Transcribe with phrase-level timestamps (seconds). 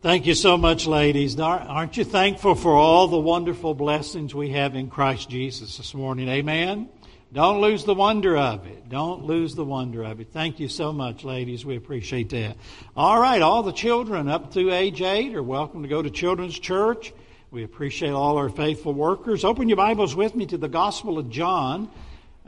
[0.00, 1.40] Thank you so much, ladies.
[1.40, 6.28] Aren't you thankful for all the wonderful blessings we have in Christ Jesus this morning?
[6.28, 6.88] Amen.
[7.32, 8.88] Don't lose the wonder of it.
[8.88, 10.28] Don't lose the wonder of it.
[10.32, 11.66] Thank you so much, ladies.
[11.66, 12.56] We appreciate that.
[12.96, 16.60] All right, all the children up to age eight are welcome to go to Children's
[16.60, 17.12] Church.
[17.50, 19.44] We appreciate all our faithful workers.
[19.44, 21.90] Open your Bibles with me to the Gospel of John.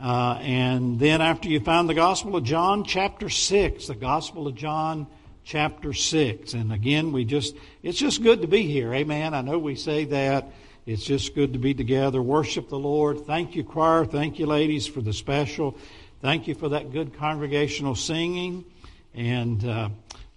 [0.01, 4.55] Uh, and then after you find the Gospel of John, chapter 6, the Gospel of
[4.55, 5.09] John,
[5.51, 6.55] chapter 6.
[6.55, 8.95] And again, we just, it's just good to be here.
[8.95, 9.35] Amen.
[9.35, 10.47] I know we say that.
[10.87, 13.27] It's just good to be together, worship the Lord.
[13.27, 14.05] Thank you, choir.
[14.05, 15.77] Thank you, ladies, for the special.
[16.21, 18.65] Thank you for that good congregational singing.
[19.13, 19.89] And uh,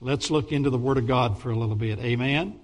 [0.01, 1.99] let's look into the Word of God for a little bit.
[1.99, 2.59] Amen.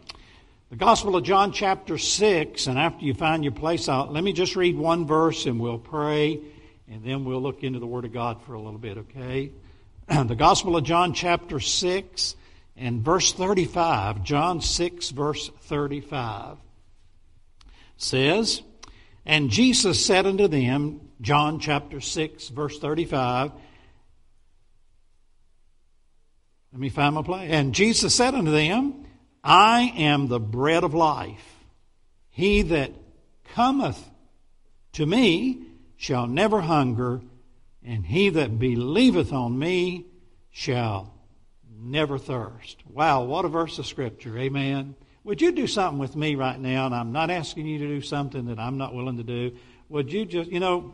[0.71, 4.33] The Gospel of John, chapter 6, and after you find your place out, let me
[4.33, 6.39] just read one verse and we'll pray,
[6.87, 9.51] and then we'll look into the Word of God for a little bit, okay?
[10.07, 12.35] the Gospel of John, chapter 6,
[12.79, 14.23] and verse 35.
[14.23, 16.57] John 6, verse 35
[17.97, 18.61] says,
[19.25, 23.51] And Jesus said unto them, John chapter 6, verse 35,
[26.71, 27.51] let me find my place.
[27.51, 29.05] And Jesus said unto them,
[29.43, 31.55] I am the bread of life.
[32.29, 32.93] He that
[33.53, 34.09] cometh
[34.93, 35.63] to me
[35.97, 37.21] shall never hunger,
[37.83, 40.05] and he that believeth on me
[40.51, 41.18] shall
[41.81, 42.77] never thirst.
[42.87, 44.37] Wow, what a verse of Scripture.
[44.37, 44.95] Amen.
[45.23, 46.85] Would you do something with me right now?
[46.85, 49.55] And I'm not asking you to do something that I'm not willing to do.
[49.89, 50.93] Would you just, you know,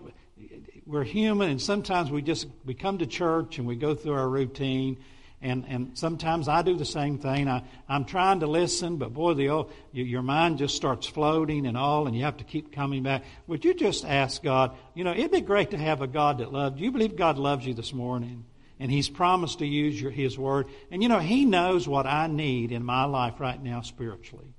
[0.86, 4.28] we're human and sometimes we just, we come to church and we go through our
[4.28, 4.98] routine.
[5.42, 7.48] And, and sometimes I do the same thing.
[7.48, 11.78] I, I'm trying to listen, but boy, the old, your mind just starts floating and
[11.78, 13.24] all, and you have to keep coming back.
[13.46, 14.76] Would you just ask God?
[14.96, 17.66] You know, it'd be great to have a God that loved you believe God loves
[17.66, 18.46] you this morning?
[18.80, 20.68] And He's promised to use your, His Word.
[20.92, 24.54] And you know, He knows what I need in my life right now spiritually.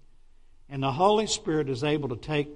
[0.69, 2.49] And the Holy Spirit is able to take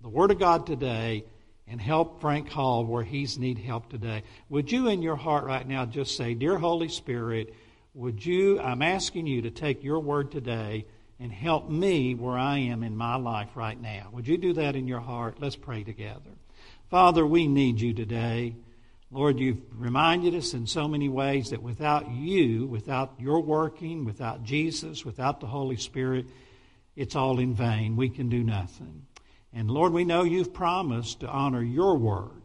[0.00, 1.24] the Word of God today
[1.66, 4.22] and help Frank Hall where he's need help today.
[4.48, 7.54] Would you in your heart right now just say, Dear Holy Spirit,
[7.94, 10.84] would you, I'm asking you to take your word today
[11.20, 14.08] and help me where I am in my life right now.
[14.12, 15.36] Would you do that in your heart?
[15.40, 16.30] Let's pray together.
[16.90, 18.56] Father, we need you today.
[19.14, 24.42] Lord, you've reminded us in so many ways that without you, without your working, without
[24.42, 26.26] Jesus, without the Holy Spirit,
[26.96, 27.94] it's all in vain.
[27.94, 29.06] We can do nothing.
[29.52, 32.42] And Lord, we know you've promised to honor your word.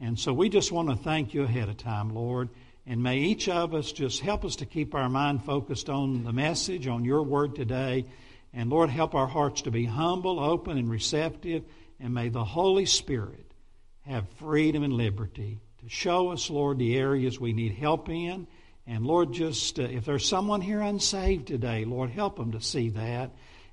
[0.00, 2.48] And so we just want to thank you ahead of time, Lord.
[2.88, 6.32] And may each of us just help us to keep our mind focused on the
[6.32, 8.04] message, on your word today.
[8.52, 11.62] And Lord, help our hearts to be humble, open, and receptive.
[12.00, 13.54] And may the Holy Spirit
[14.00, 18.46] have freedom and liberty to show us, Lord, the areas we need help in.
[18.86, 22.90] And Lord, just uh, if there's someone here unsaved today, Lord, help them to see
[22.90, 23.30] that.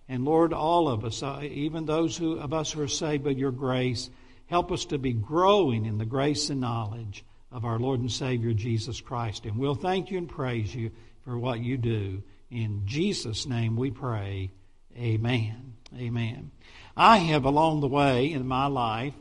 [0.07, 3.31] And Lord, all of us, uh, even those who, of us who are saved by
[3.31, 4.09] your grace,
[4.45, 8.53] help us to be growing in the grace and knowledge of our Lord and Savior
[8.53, 9.45] Jesus Christ.
[9.45, 10.91] And we'll thank you and praise you
[11.23, 12.23] for what you do.
[12.49, 14.51] In Jesus' name we pray.
[14.97, 15.73] Amen.
[15.95, 16.51] Amen.
[16.95, 19.13] I have along the way in my life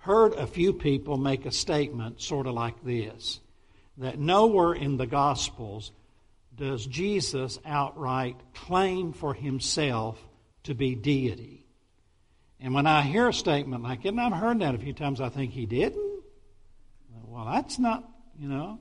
[0.00, 3.40] heard a few people make a statement sort of like this
[3.98, 5.92] that nowhere in the Gospels
[6.56, 10.18] does Jesus outright claim for himself
[10.64, 11.66] to be deity.
[12.60, 15.20] And when I hear a statement like it, and I've heard that a few times,
[15.20, 16.22] I think he didn't.
[17.24, 18.08] Well, that's not,
[18.38, 18.78] you know.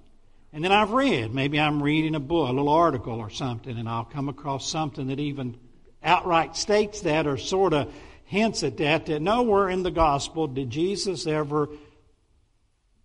[0.52, 3.88] And then I've read, maybe I'm reading a book, a little article or something, and
[3.88, 5.58] I'll come across something that even
[6.03, 7.94] outright states that or sort of
[8.29, 11.67] hints at that, that nowhere in the gospel did Jesus ever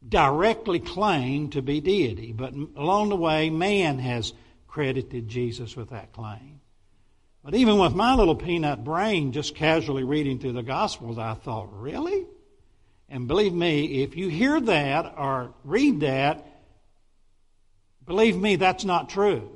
[0.06, 2.32] directly claim to be deity.
[2.32, 4.34] But along the way, man has
[4.68, 6.60] credited Jesus with that claim.
[7.42, 11.70] But even with my little peanut brain, just casually reading through the Gospels, I thought,
[11.72, 12.26] really?
[13.08, 16.46] And believe me, if you hear that or read that,
[18.04, 19.50] believe me, that's not true.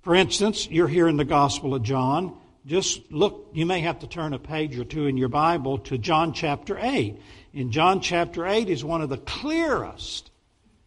[0.00, 4.06] For instance, you're here in the Gospel of John just look, you may have to
[4.06, 7.20] turn a page or two in your Bible to John chapter 8.
[7.52, 10.30] In John chapter 8 is one of the clearest.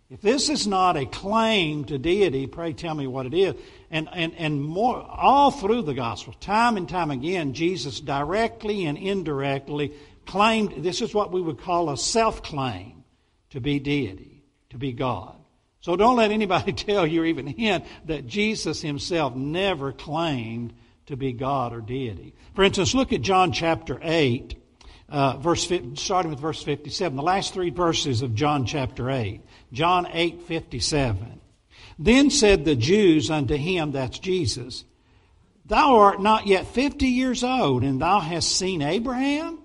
[0.09, 3.55] If this is not a claim to deity, pray tell me what it is.
[3.91, 8.97] And, and, and more, all through the gospel, time and time again, Jesus directly and
[8.97, 9.93] indirectly
[10.25, 13.03] claimed, this is what we would call a self-claim
[13.49, 15.35] to be deity, to be God.
[15.81, 20.73] So don't let anybody tell you even hint that Jesus himself never claimed
[21.07, 22.35] to be God or deity.
[22.53, 24.55] For instance, look at John chapter 8,
[25.09, 29.41] uh, verse, starting with verse 57, the last three verses of John chapter 8.
[29.73, 31.41] John 8, 57.
[31.99, 34.83] Then said the Jews unto him, that's Jesus,
[35.67, 39.59] Thou art not yet fifty years old, and thou hast seen Abraham?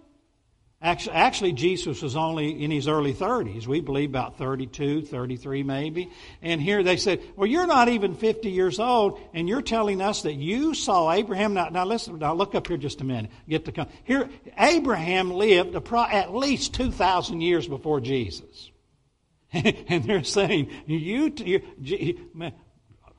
[0.82, 3.69] Actually, actually, Jesus was only in his early 30s.
[3.69, 6.11] We believe about 32, 33 maybe.
[6.43, 10.23] And here they said, well, you're not even 50 years old, and you're telling us
[10.23, 11.55] that you saw Abraham.
[11.55, 13.31] Now, now listen, now look up here just a minute.
[13.49, 13.87] Get to come.
[14.02, 18.73] Here, Abraham lived at least 2,000 years before Jesus.
[19.52, 21.32] and they're saying, you,
[21.78, 22.52] you man,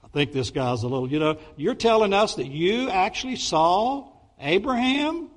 [0.04, 4.12] I think this guy's a little, you know, you're telling us that you actually saw
[4.38, 5.30] Abraham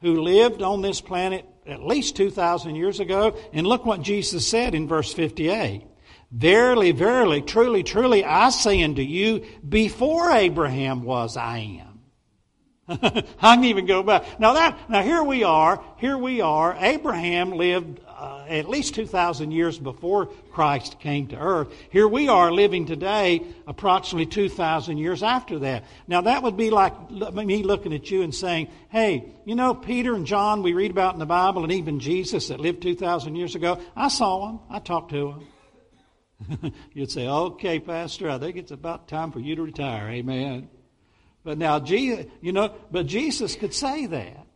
[0.00, 3.36] who lived on this planet at least 2,000 years ago.
[3.52, 5.84] And look what Jesus said in verse 58.
[6.30, 11.88] Verily, verily, truly, truly, I say unto you, before Abraham was, I am.
[13.40, 14.40] I can even go back.
[14.40, 16.76] Now that, now here we are, here we are.
[16.78, 21.72] Abraham lived uh, at least 2,000 years before Christ came to earth.
[21.90, 25.84] Here we are living today approximately 2,000 years after that.
[26.08, 30.14] Now that would be like me looking at you and saying, hey, you know, Peter
[30.16, 33.54] and John we read about in the Bible and even Jesus that lived 2,000 years
[33.54, 34.60] ago, I saw them.
[34.68, 35.36] I talked to
[36.50, 36.72] them.
[36.92, 40.08] You'd say, okay, Pastor, I think it's about time for you to retire.
[40.08, 40.68] Amen.
[41.44, 44.47] But now, you know, but Jesus could say that.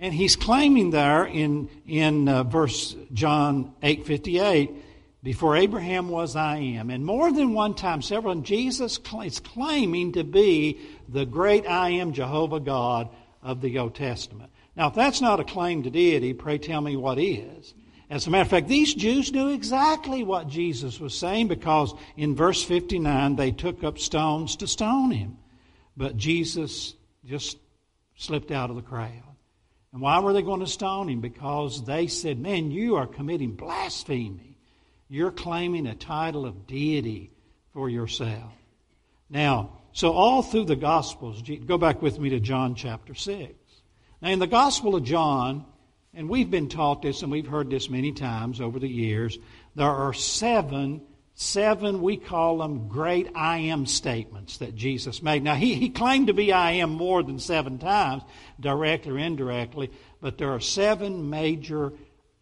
[0.00, 4.74] And he's claiming there in, in uh, verse John 8.58,
[5.22, 6.88] before Abraham was, I am.
[6.88, 11.90] And more than one time, several, and Jesus is claiming to be the great I
[11.90, 13.10] am Jehovah God
[13.42, 14.50] of the Old Testament.
[14.74, 17.74] Now, if that's not a claim to deity, pray tell me what is.
[18.08, 22.34] As a matter of fact, these Jews knew exactly what Jesus was saying because in
[22.34, 25.36] verse 59 they took up stones to stone him.
[25.94, 26.94] But Jesus
[27.26, 27.58] just
[28.16, 29.29] slipped out of the crowd.
[29.92, 31.20] And why were they going to stone him?
[31.20, 34.56] Because they said, Man, you are committing blasphemy.
[35.08, 37.32] You're claiming a title of deity
[37.72, 38.52] for yourself.
[39.28, 43.52] Now, so all through the Gospels, go back with me to John chapter 6.
[44.22, 45.64] Now, in the Gospel of John,
[46.14, 49.38] and we've been taught this and we've heard this many times over the years,
[49.74, 51.02] there are seven
[51.40, 55.42] seven, we call them great I am statements that Jesus made.
[55.42, 58.22] Now, he, he claimed to be I am more than seven times,
[58.60, 59.90] directly or indirectly,
[60.20, 61.94] but there are seven major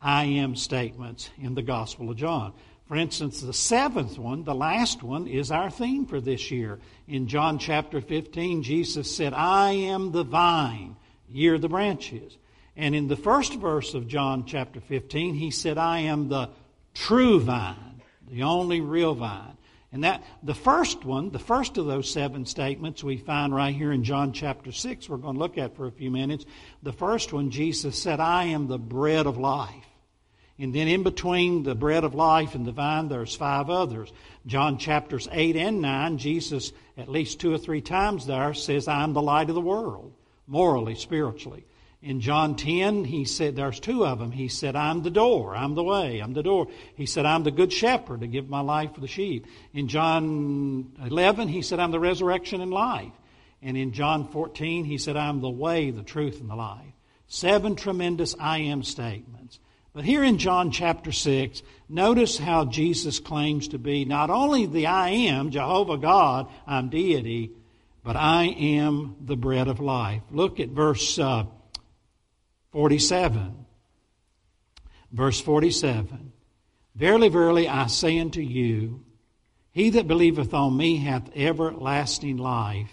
[0.03, 2.53] I am statements in the Gospel of John.
[2.89, 6.81] For instance, the seventh one, the last one, is our theme for this year.
[7.07, 10.97] In John chapter 15, Jesus said, I am the vine,
[11.29, 12.37] ye are the branches.
[12.77, 16.51] And in the first verse of John chapter 15, he said, I am the
[16.95, 17.88] true vine
[18.31, 19.57] the only real vine.
[19.91, 23.91] And that the first one, the first of those seven statements we find right here
[23.91, 26.45] in John chapter 6, we're going to look at for a few minutes.
[26.83, 29.85] The first one, Jesus said, I am the bread of life.
[30.59, 34.13] And then in between the bread of life and the vine, there's five others.
[34.45, 39.13] John chapters 8 and 9, Jesus, at least two or three times there, says, I'm
[39.13, 40.13] the light of the world,
[40.47, 41.65] morally, spiritually.
[42.01, 44.31] In John 10, he said, there's two of them.
[44.31, 46.69] He said, I'm the door, I'm the way, I'm the door.
[46.95, 49.47] He said, I'm the good shepherd to give my life for the sheep.
[49.75, 53.13] In John 11, he said, I'm the resurrection and life.
[53.63, 56.93] And in John 14, he said, I'm the way, the truth, and the life.
[57.27, 59.59] Seven tremendous I am statements.
[59.93, 64.87] But here in John chapter 6, notice how Jesus claims to be not only the
[64.87, 67.51] I am, Jehovah God, I'm deity,
[68.05, 70.23] but I am the bread of life.
[70.31, 71.47] Look at verse uh,
[72.73, 73.67] 47.
[75.13, 76.33] Verse 47
[76.95, 79.05] Verily, verily, I say unto you,
[79.71, 82.93] he that believeth on me hath everlasting life,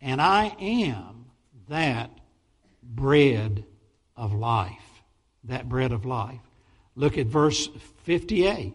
[0.00, 1.26] and I am
[1.68, 2.10] that
[2.82, 3.64] bread
[4.16, 4.72] of life.
[5.44, 6.40] That bread of life.
[6.94, 7.68] Look at verse
[8.04, 8.74] 58.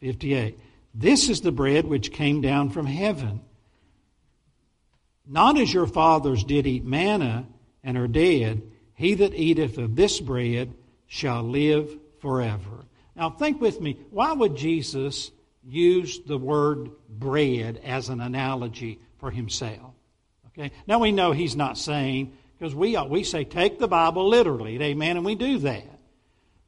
[0.00, 0.58] 58.
[0.94, 3.40] This is the bread which came down from heaven.
[5.26, 7.46] Not as your fathers did eat manna
[7.82, 8.62] and are dead,
[8.94, 10.74] he that eateth of this bread
[11.06, 12.84] shall live forever.
[13.16, 13.98] Now, think with me.
[14.10, 15.30] Why would Jesus
[15.62, 19.94] use the word bread as an analogy for himself?
[20.48, 20.72] Okay.
[20.86, 25.16] Now we know he's not saying because we we say take the Bible literally, amen,
[25.16, 25.98] and we do that.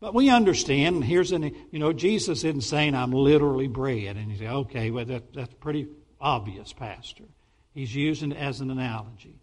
[0.00, 1.04] But we understand.
[1.04, 5.04] Here's an you know Jesus isn't saying I'm literally bread, and you say okay, well
[5.04, 5.88] that, that's pretty
[6.20, 7.24] obvious, Pastor.
[7.72, 9.36] He's using it as an analogy.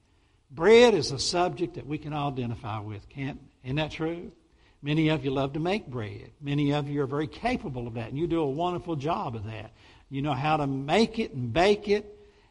[0.54, 3.40] Bread is a subject that we can all identify with, can't?
[3.64, 4.32] Isn't that true?
[4.84, 6.30] Many of you love to make bread.
[6.42, 9.46] Many of you are very capable of that, and you do a wonderful job of
[9.46, 9.72] that.
[10.10, 12.06] You know how to make it and bake it,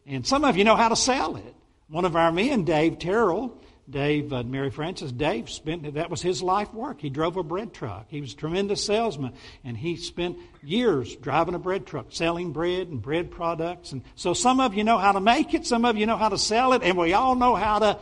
[0.07, 1.55] and some of you know how to sell it.
[1.89, 6.43] One of our men, Dave Terrell, Dave and Mary Frances, Dave spent, that was his
[6.43, 7.01] life work.
[7.01, 8.07] He drove a bread truck.
[8.09, 9.33] He was a tremendous salesman,
[9.65, 13.93] and he spent years driving a bread truck, selling bread and bread products.
[13.93, 16.29] And so some of you know how to make it, some of you know how
[16.29, 17.99] to sell it, and we all know how to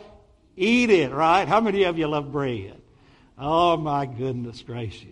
[0.55, 1.47] eat it, right?
[1.47, 2.79] How many of you love bread?
[3.37, 5.07] Oh my goodness gracious.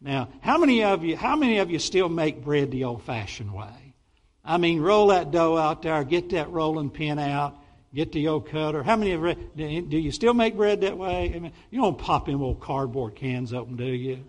[0.00, 3.52] Now, how many of you, how many of you still make bread the old fashioned
[3.52, 3.94] way?
[4.42, 7.59] I mean, roll that dough out there, get that rolling pin out,
[7.94, 8.82] get the old cutter.
[8.82, 9.24] How many of
[9.56, 11.32] you, do you still make bread that way?
[11.34, 14.24] I mean, you don't pop them old cardboard cans open, do you?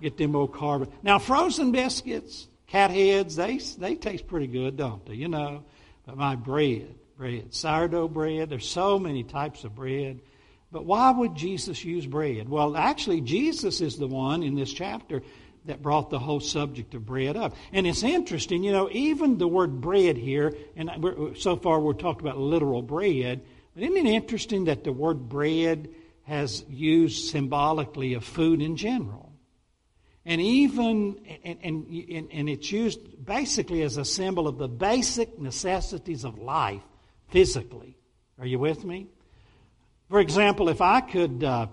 [0.00, 0.90] Get them old cardboard.
[1.02, 5.14] Now, frozen biscuits, cat heads, they, they taste pretty good, don't they?
[5.14, 5.64] You know,
[6.06, 10.20] but my bread, bread, sourdough bread, there's so many types of bread.
[10.70, 12.48] But why would Jesus use bread?
[12.48, 15.22] Well, actually, Jesus is the one in this chapter
[15.64, 17.54] that brought the whole subject of bread up.
[17.72, 20.90] And it's interesting, you know, even the word bread here, and
[21.36, 23.42] so far we're talking about literal bread,
[23.74, 25.88] but isn't it interesting that the word bread
[26.24, 29.32] has used symbolically of food in general?
[30.24, 36.24] And even, and, and, and it's used basically as a symbol of the basic necessities
[36.24, 36.82] of life
[37.28, 37.96] physically.
[38.38, 39.08] Are you with me?
[40.10, 41.66] For example, if I could uh,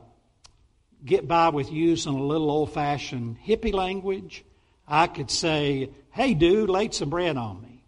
[1.05, 4.43] get by with using a little old fashioned hippie language,
[4.87, 7.83] I could say, hey, dude, lay some bread on me.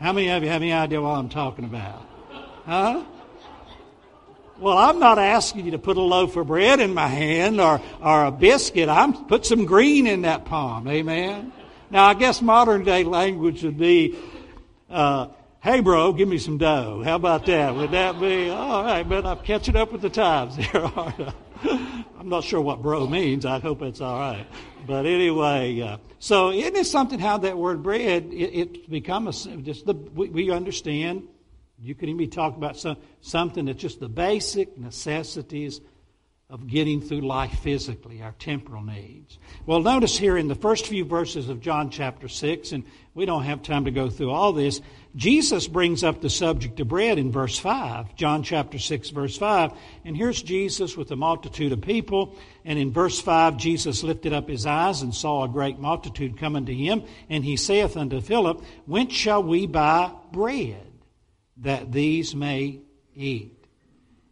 [0.00, 2.06] How many of you have any idea what I'm talking about?
[2.64, 3.04] Huh?
[4.58, 7.80] Well, I'm not asking you to put a loaf of bread in my hand or,
[8.00, 8.88] or a biscuit.
[8.88, 10.88] I'm put some green in that palm.
[10.88, 11.52] Amen.
[11.90, 14.16] Now, I guess modern day language would be,
[14.90, 15.28] uh,
[15.66, 17.02] Hey, bro, give me some dough.
[17.04, 17.74] How about that?
[17.74, 19.02] Would that be all right?
[19.02, 20.92] But I'm catching up with the times here.
[22.18, 23.44] I'm not sure what bro means.
[23.44, 24.46] I hope it's all right.
[24.86, 29.32] But anyway, uh, so isn't it something how that word bread it, it's become a
[29.32, 31.28] just the we, we understand.
[31.78, 35.80] You can even be talking about some, something that's just the basic necessities
[36.48, 39.36] of getting through life physically, our temporal needs.
[39.66, 42.84] Well, notice here in the first few verses of John chapter 6, and
[43.14, 44.80] we don't have time to go through all this,
[45.16, 49.72] Jesus brings up the subject of bread in verse 5, John chapter 6, verse 5.
[50.04, 52.36] And here's Jesus with a multitude of people.
[52.64, 56.66] And in verse 5, Jesus lifted up his eyes and saw a great multitude coming
[56.66, 57.02] to him.
[57.28, 60.92] And he saith unto Philip, Whence shall we buy bread
[61.56, 62.82] that these may
[63.14, 63.55] eat?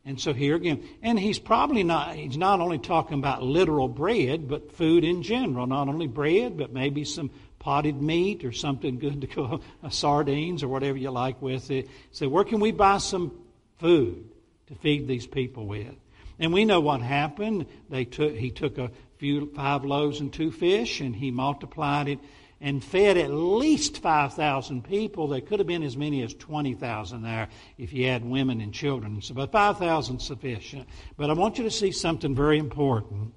[0.07, 4.49] And so here again, and he's probably not, he's not only talking about literal bread,
[4.49, 5.67] but food in general.
[5.67, 10.63] Not only bread, but maybe some potted meat or something good to go, uh, sardines
[10.63, 11.89] or whatever you like with it.
[12.11, 13.33] So where can we buy some
[13.79, 14.29] food
[14.67, 15.95] to feed these people with?
[16.39, 17.65] And we know what happened.
[17.89, 22.19] They took, he took a few, five loaves and two fish and he multiplied it
[22.65, 25.29] and fed at least 5,000 people.
[25.29, 29.21] There could have been as many as 20,000 there if you had women and children.
[29.21, 30.89] So, but 5,000 sufficient.
[31.19, 33.35] But I want you to see something very important.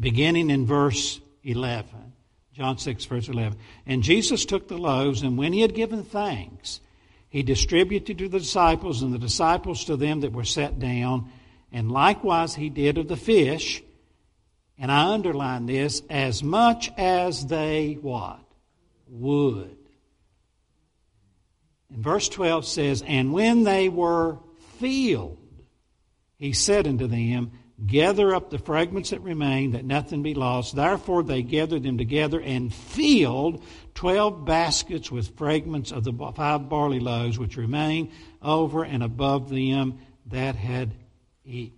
[0.00, 2.12] Beginning in verse 11.
[2.54, 3.56] John 6, verse 11.
[3.86, 6.80] And Jesus took the loaves, and when he had given thanks,
[7.28, 11.30] he distributed to the disciples, and the disciples to them that were set down.
[11.70, 13.80] And likewise he did of the fish
[14.78, 18.40] and I underline this, as much as they what?
[19.08, 19.76] Would.
[21.92, 24.38] And verse 12 says, And when they were
[24.78, 25.38] filled,
[26.36, 27.52] he said unto them,
[27.84, 30.74] Gather up the fragments that remain, that nothing be lost.
[30.74, 33.62] Therefore they gathered them together and filled
[33.94, 39.98] twelve baskets with fragments of the five barley loaves which remained over and above them
[40.26, 40.94] that had
[41.44, 41.75] eaten.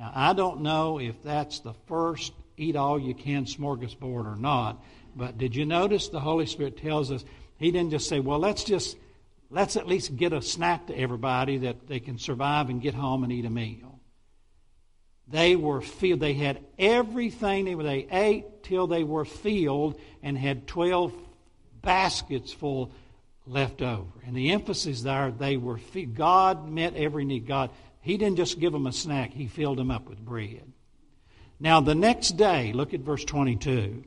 [0.00, 4.82] Now, I don't know if that's the first eat all you can smorgasbord or not,
[5.14, 7.22] but did you notice the Holy Spirit tells us
[7.58, 8.96] He didn't just say, well, let's just,
[9.50, 13.24] let's at least get a snack to everybody that they can survive and get home
[13.24, 14.00] and eat a meal.
[15.28, 16.20] They were filled.
[16.20, 17.76] They had everything.
[17.76, 21.12] They, ate till they were filled and had 12
[21.82, 22.90] baskets full
[23.46, 24.08] left over.
[24.26, 26.14] And the emphasis there, they were filled.
[26.14, 27.46] God met every need.
[27.46, 30.72] God he didn't just give them a snack, he filled them up with bread.
[31.58, 34.04] Now, the next day, look at verse 22.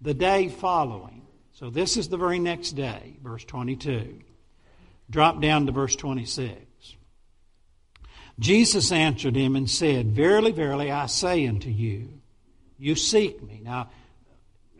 [0.00, 1.22] The day following.
[1.52, 4.20] So, this is the very next day, verse 22.
[5.10, 6.56] Drop down to verse 26.
[8.38, 12.20] Jesus answered him and said, Verily, verily, I say unto you,
[12.78, 13.60] you seek me.
[13.62, 13.90] Now,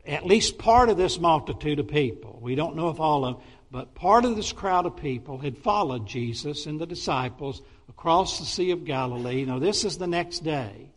[0.06, 3.44] at least part of this multitude of people, we don't know if all of them,
[3.75, 8.45] but part of this crowd of people had followed Jesus and the disciples across the
[8.45, 9.45] Sea of Galilee.
[9.45, 10.93] Now, this is the next day.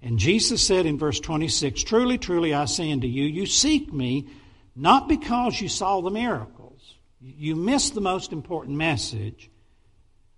[0.00, 4.26] And Jesus said in verse 26 Truly, truly, I say unto you, you seek me
[4.74, 6.94] not because you saw the miracles.
[7.20, 9.50] You missed the most important message,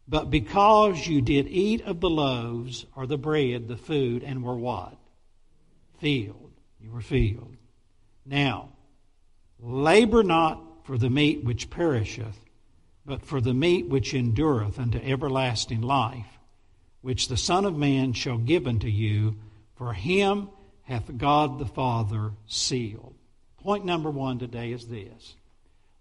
[0.09, 4.57] but because you did eat of the loaves or the bread, the food, and were
[4.57, 4.99] what?
[6.01, 6.51] Filled.
[6.81, 7.55] You were filled.
[8.27, 8.71] Now,
[9.61, 12.39] labor not for the meat which perisheth,
[13.05, 16.39] but for the meat which endureth unto everlasting life,
[17.01, 19.37] which the Son of Man shall give unto you,
[19.77, 20.49] for him
[20.83, 23.15] hath God the Father sealed.
[23.63, 25.35] Point number one today is this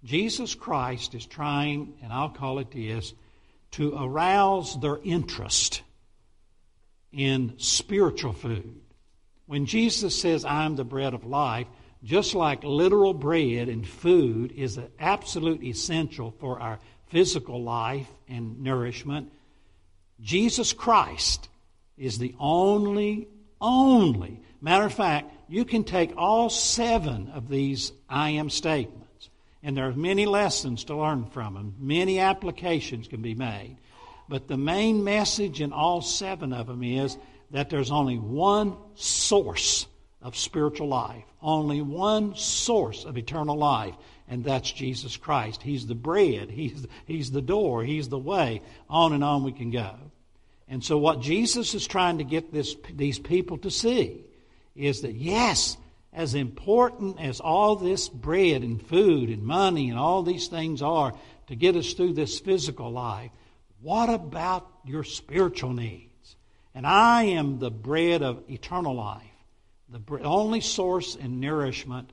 [0.04, 3.14] Jesus Christ is trying, and I'll call it this,
[3.72, 5.82] to arouse their interest
[7.12, 8.82] in spiritual food.
[9.46, 11.68] When Jesus says, I'm the bread of life,
[12.04, 18.62] just like literal bread and food is an absolute essential for our physical life and
[18.62, 19.32] nourishment,
[20.22, 21.50] Jesus Christ
[21.98, 23.28] is the only,
[23.60, 24.42] only.
[24.62, 29.30] Matter of fact, you can take all seven of these I am statements,
[29.64, 31.76] and there are many lessons to learn from them.
[31.80, 33.78] Many applications can be made.
[34.30, 37.18] But the main message in all seven of them is
[37.52, 39.88] that there's only one source
[40.22, 43.96] of spiritual life, only one source of eternal life,
[44.28, 45.62] and that's Jesus Christ.
[45.62, 48.62] He's the bread, He's, he's the door, He's the way.
[48.90, 49.96] On and on we can go.
[50.68, 54.22] And so, what Jesus is trying to get this, these people to see
[54.76, 55.78] is that, yes,
[56.14, 61.14] as important as all this bread and food and money and all these things are
[61.48, 63.32] to get us through this physical life,
[63.82, 66.36] what about your spiritual needs?
[66.76, 69.24] And I am the bread of eternal life,
[69.92, 72.12] the only source and nourishment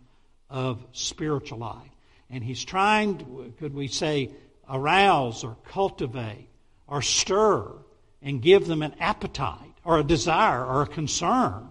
[0.49, 1.91] of spiritual life.
[2.31, 4.31] And he's trying, to, could we say,
[4.69, 6.49] arouse or cultivate
[6.87, 7.73] or stir
[8.23, 11.69] and give them an appetite or a desire or a concern.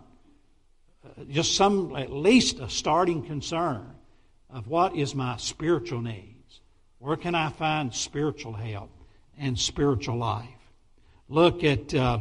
[1.29, 3.91] Just some, at least a starting concern
[4.49, 6.61] of what is my spiritual needs?
[6.99, 8.89] Where can I find spiritual help
[9.37, 10.47] and spiritual life?
[11.27, 12.19] Look at uh,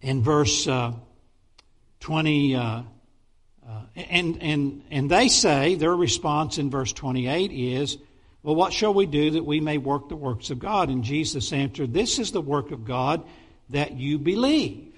[0.00, 0.92] in verse uh,
[2.04, 2.54] 20.
[2.54, 2.82] Uh,
[3.66, 7.96] uh, and, and, and they say, their response in verse 28 is,
[8.42, 10.90] Well, what shall we do that we may work the works of God?
[10.90, 13.24] And Jesus answered, This is the work of God
[13.70, 14.94] that you believe.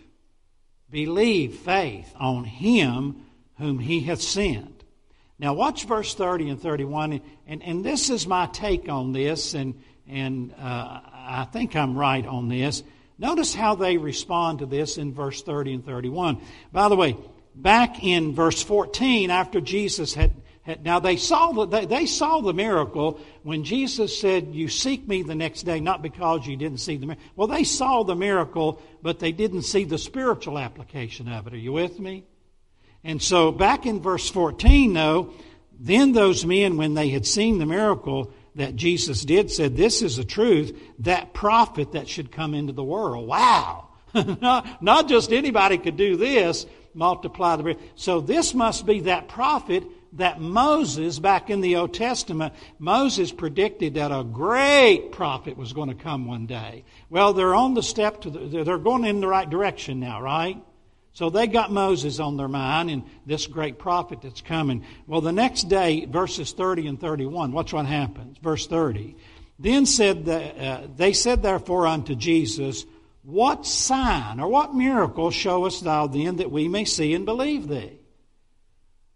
[0.91, 3.25] Believe faith on him
[3.59, 4.83] whom he hath sent.
[5.39, 9.81] Now, watch verse 30 and 31, and, and this is my take on this, and,
[10.09, 12.83] and uh, I think I'm right on this.
[13.19, 16.41] Notice how they respond to this in verse 30 and 31.
[16.73, 17.17] By the way,
[17.55, 22.41] back in verse 14, after Jesus had, had now they saw the, they, they saw
[22.41, 26.81] the miracle when Jesus said, "You seek me the next day, not because you didn't
[26.81, 31.29] see the miracle." Well, they saw the miracle, but they didn't see the spiritual application
[31.29, 31.55] of it.
[31.55, 32.25] Are you with me?
[33.03, 35.33] And so, back in verse 14, though,
[35.79, 40.17] then those men, when they had seen the miracle that Jesus did, said, "This is
[40.17, 40.77] the truth.
[41.01, 43.87] That prophet that should come into the world." Wow.
[44.81, 47.79] not, just anybody could do this, multiply the bread.
[47.95, 53.95] So this must be that prophet that Moses, back in the Old Testament, Moses predicted
[53.95, 56.85] that a great prophet was going to come one day.
[57.11, 60.63] Well, they're on the step to the, they're going in the right direction now, right?
[61.17, 64.85] So they got Moses on their mind and this great prophet that's coming.
[65.07, 68.37] Well, the next day, verses 30 and 31, watch what happens.
[68.37, 69.17] Verse 30.
[69.59, 72.85] Then said the, uh, they said therefore unto Jesus,
[73.23, 77.99] what sign or what miracle showest thou then that we may see and believe thee?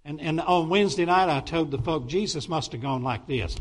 [0.02, 3.58] And, and on Wednesday night, I told the folk Jesus must have gone like this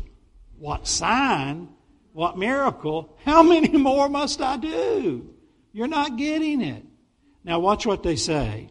[0.58, 1.68] What sign?
[2.14, 3.18] What miracle?
[3.22, 5.28] How many more must I do?
[5.74, 6.86] You're not getting it.
[7.44, 8.70] Now, watch what they say.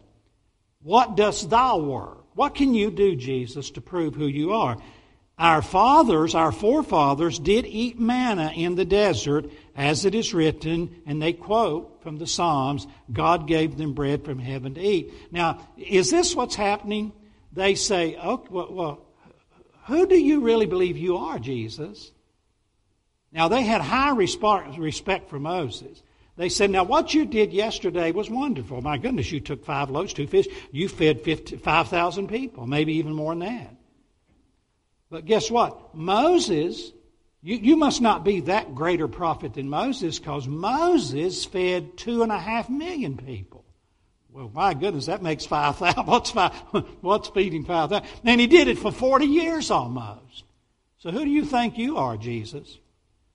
[0.82, 2.24] What dost thou work?
[2.34, 4.78] What can you do, Jesus, to prove who you are?
[5.38, 11.20] Our fathers, our forefathers, did eat manna in the desert, as it is written, and
[11.20, 15.12] they quote from the Psalms, God gave them bread from heaven to eat.
[15.32, 17.12] Now, is this what's happening?
[17.52, 19.06] They say, oh, well, well
[19.86, 22.12] who do you really believe you are, Jesus?
[23.32, 26.02] Now, they had high respect for Moses.
[26.40, 28.80] They said, Now, what you did yesterday was wonderful.
[28.80, 30.48] My goodness, you took five loaves, two fish.
[30.72, 31.20] You fed
[31.60, 33.76] 5,000 people, maybe even more than that.
[35.10, 35.94] But guess what?
[35.94, 36.92] Moses,
[37.42, 42.32] you, you must not be that greater prophet than Moses because Moses fed two and
[42.32, 43.66] a half million people.
[44.32, 46.06] Well, my goodness, that makes 5,000.
[46.06, 46.54] What's, five,
[47.02, 48.08] what's feeding 5,000?
[48.24, 50.44] And he did it for 40 years almost.
[51.00, 52.78] So who do you think you are, Jesus?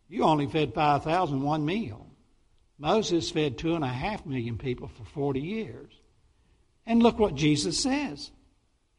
[0.09, 2.04] You only fed 5,000 one meal.
[2.77, 5.93] Moses fed two and a half million people for 40 years.
[6.85, 8.31] And look what Jesus says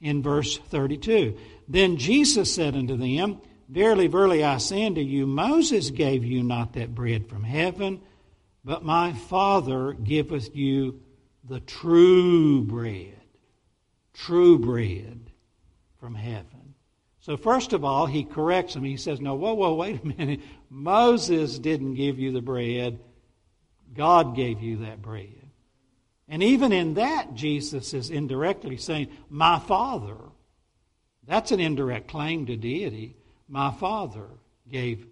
[0.01, 1.37] in verse 32.
[1.69, 6.75] Then Jesus said unto them, Verily, verily, I say unto you, Moses gave you not
[6.75, 8.01] that bread from heaven,
[8.65, 11.01] but my Father giveth you
[11.45, 13.15] the true bread.
[14.15, 15.31] True bread
[15.99, 16.75] from heaven.
[17.21, 18.85] So, first of all, he corrects him.
[18.85, 20.41] He says, No, whoa, whoa, wait a minute.
[20.71, 23.01] Moses didn't give you the bread,
[23.97, 25.51] God gave you that bread.
[26.29, 30.17] And even in that, Jesus is indirectly saying, My Father.
[31.27, 33.17] That's an indirect claim to deity.
[33.49, 34.29] My Father
[34.71, 35.07] gave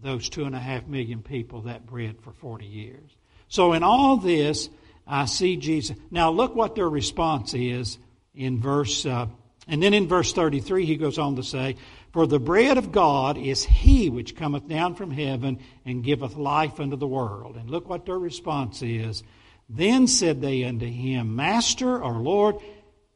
[0.00, 3.10] those two and a half million people that bread for 40 years.
[3.48, 4.68] So, in all this,
[5.06, 5.96] I see Jesus.
[6.10, 7.98] Now, look what their response is
[8.34, 9.26] in verse, uh,
[9.66, 11.76] and then in verse 33, he goes on to say,
[12.12, 16.80] For the bread of God is he which cometh down from heaven and giveth life
[16.80, 17.56] unto the world.
[17.56, 19.22] And look what their response is.
[19.68, 22.56] Then said they unto him, Master or Lord,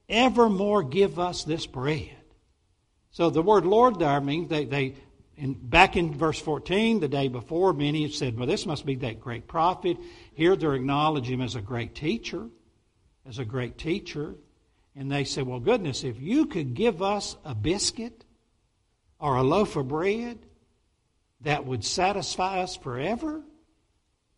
[0.09, 2.11] evermore give us this bread.
[3.11, 4.95] So the word Lord there means they, they
[5.37, 9.21] in, back in verse 14, the day before, many said, Well, this must be that
[9.21, 9.97] great prophet.
[10.35, 12.49] Here they're acknowledging him as a great teacher,
[13.27, 14.35] as a great teacher.
[14.95, 18.25] And they said, Well, goodness, if you could give us a biscuit
[19.23, 20.39] or a loaf of bread
[21.41, 23.43] that would satisfy us forever,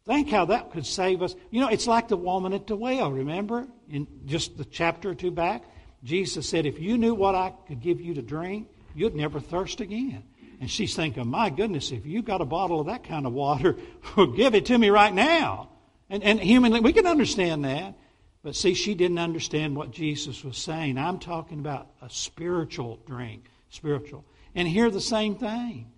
[0.05, 1.35] Think how that could save us.
[1.51, 3.67] You know, it's like the woman at the well, remember?
[3.89, 5.65] In just the chapter or two back,
[6.03, 9.81] Jesus said, If you knew what I could give you to drink, you'd never thirst
[9.81, 10.23] again.
[10.61, 13.77] And she's thinking, My goodness, if you've got a bottle of that kind of water,
[14.37, 15.71] give it to me right now.
[16.11, 17.95] And, and humanly, we can understand that.
[18.43, 20.99] But see, she didn't understand what Jesus was saying.
[20.99, 24.27] I'm talking about a spiritual drink, spiritual.
[24.55, 25.91] And hear the same thing.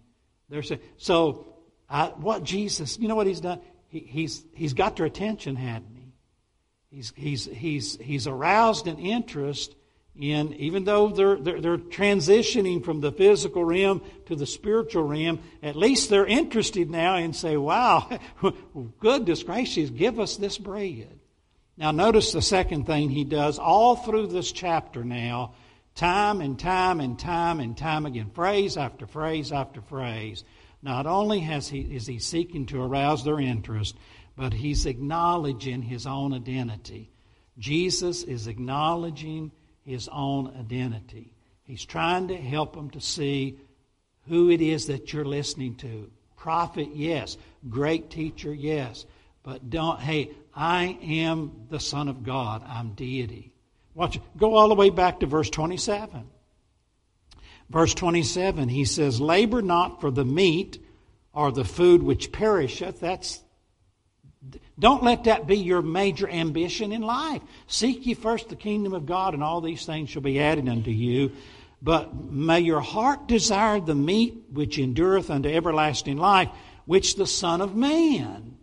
[0.49, 1.55] There's a, so
[1.88, 3.61] I, what Jesus, you know what he's done?
[3.88, 6.12] he, he's, he's got their attention, hadn't he?
[6.90, 9.75] He's, he's, he's, he's aroused an interest
[10.14, 15.40] in, even though they're, they're, they're transitioning from the physical realm to the spiritual realm,
[15.62, 18.09] at least they're interested now and say, wow,
[19.01, 21.21] goodness gracious, give us this bread.
[21.77, 25.55] Now, notice the second thing he does all through this chapter now,
[25.96, 30.44] time and time and time and time again, phrase after phrase after phrase.
[30.82, 33.96] Not only has he, is he seeking to arouse their interest,
[34.37, 37.11] but he's acknowledging his own identity.
[37.59, 39.50] Jesus is acknowledging
[39.85, 41.32] his own identity.
[41.64, 43.59] He's trying to help them to see
[44.28, 46.11] who it is that you're listening to.
[46.37, 47.38] Prophet, yes.
[47.68, 49.06] Great teacher, yes.
[49.42, 52.62] But don't, hey, I am the Son of God.
[52.66, 53.52] I'm deity.
[53.96, 56.28] Watch, go all the way back to verse 27.
[57.70, 60.78] Verse 27, he says, Labor not for the meat
[61.32, 63.00] or the food which perisheth.
[63.00, 63.42] That's
[64.78, 67.40] don't let that be your major ambition in life.
[67.66, 70.90] Seek ye first the kingdom of God, and all these things shall be added unto
[70.90, 71.32] you.
[71.80, 76.50] But may your heart desire the meat which endureth unto everlasting life,
[76.85, 78.59] which the Son of Man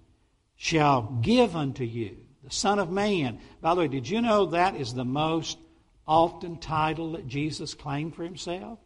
[0.55, 2.22] shall give unto you.
[2.43, 3.39] The Son of Man.
[3.61, 5.57] By the way, did you know that is the most
[6.07, 8.79] often title that Jesus claimed for himself?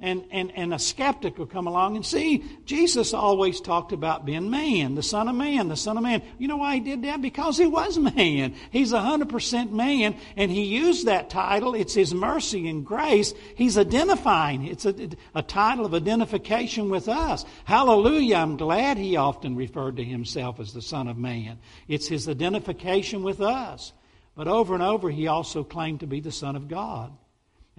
[0.00, 4.50] And, and, and a skeptic will come along and see Jesus always talked about being
[4.50, 6.22] man, the Son of Man, the Son of Man.
[6.38, 7.20] You know why he did that?
[7.20, 8.54] Because he was man.
[8.70, 11.74] He's 100% man, and he used that title.
[11.74, 13.34] It's his mercy and grace.
[13.56, 14.66] He's identifying.
[14.66, 17.44] It's a, a title of identification with us.
[17.64, 18.36] Hallelujah.
[18.36, 21.58] I'm glad he often referred to himself as the Son of Man.
[21.88, 23.92] It's his identification with us.
[24.34, 27.12] But over and over, he also claimed to be the Son of God.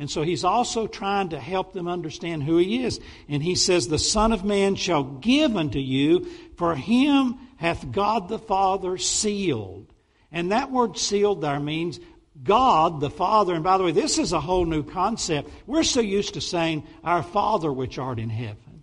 [0.01, 2.99] And so he's also trying to help them understand who he is.
[3.29, 6.25] And he says, The Son of Man shall give unto you,
[6.57, 9.93] for him hath God the Father sealed.
[10.31, 11.99] And that word sealed there means
[12.41, 13.53] God the Father.
[13.53, 15.51] And by the way, this is a whole new concept.
[15.67, 18.81] We're so used to saying, Our Father which art in heaven.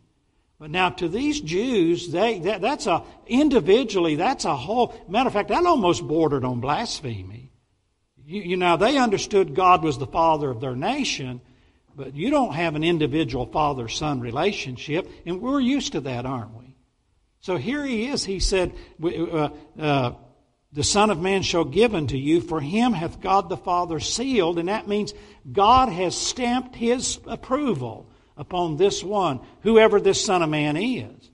[0.60, 5.32] But now to these Jews, they, that, that's a, individually, that's a whole, matter of
[5.32, 7.47] fact, that almost bordered on blasphemy.
[8.28, 11.40] You, you know, they understood God was the father of their nation,
[11.96, 16.54] but you don't have an individual father son relationship, and we're used to that, aren't
[16.54, 16.76] we?
[17.40, 18.26] So here he is.
[18.26, 19.48] He said, uh,
[19.80, 20.12] uh,
[20.74, 24.58] The Son of Man shall give unto you, for him hath God the Father sealed,
[24.58, 25.14] and that means
[25.50, 31.30] God has stamped his approval upon this one, whoever this Son of Man is.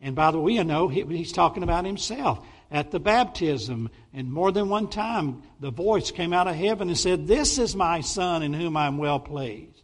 [0.00, 3.90] And by the way, you know, he's talking about himself at the baptism.
[4.12, 7.76] And more than one time, the voice came out of heaven and said, This is
[7.76, 9.82] my son in whom I'm well pleased.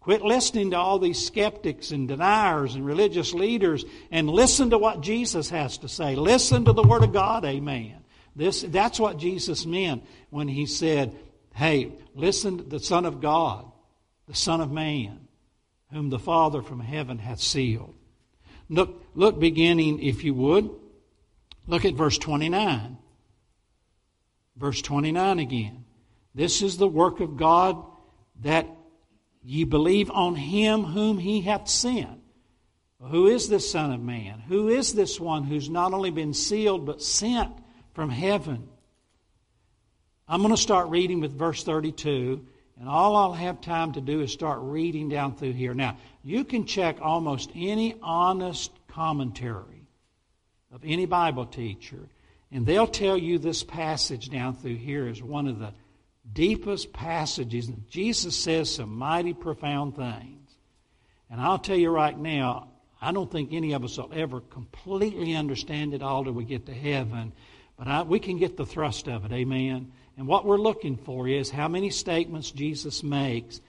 [0.00, 5.00] Quit listening to all these skeptics and deniers and religious leaders and listen to what
[5.00, 6.16] Jesus has to say.
[6.16, 8.02] Listen to the Word of God, amen.
[8.34, 11.14] This, that's what Jesus meant when he said,
[11.54, 13.70] Hey, listen to the Son of God,
[14.26, 15.28] the Son of Man.
[15.92, 17.94] whom the Father from heaven hath sealed.
[18.68, 20.70] Look, look beginning, if you would.
[21.66, 22.98] Look at verse 29.
[24.56, 25.84] Verse 29 again.
[26.34, 27.82] This is the work of God
[28.40, 28.68] that
[29.42, 32.20] ye believe on him whom he hath sent.
[33.00, 34.38] Who is this Son of Man?
[34.40, 37.52] Who is this one who's not only been sealed but sent
[37.94, 38.68] from heaven?
[40.28, 42.46] I'm going to start reading with verse 32,
[42.78, 45.74] and all I'll have time to do is start reading down through here.
[45.74, 49.81] Now, you can check almost any honest commentary
[50.72, 52.08] of any Bible teacher,
[52.50, 55.72] and they'll tell you this passage down through here is one of the
[56.32, 57.70] deepest passages.
[57.88, 60.50] Jesus says some mighty profound things.
[61.30, 62.68] And I'll tell you right now,
[63.00, 66.66] I don't think any of us will ever completely understand it all till we get
[66.66, 67.32] to heaven,
[67.76, 69.32] but I, we can get the thrust of it.
[69.32, 69.92] Amen.
[70.16, 73.60] And what we're looking for is how many statements Jesus makes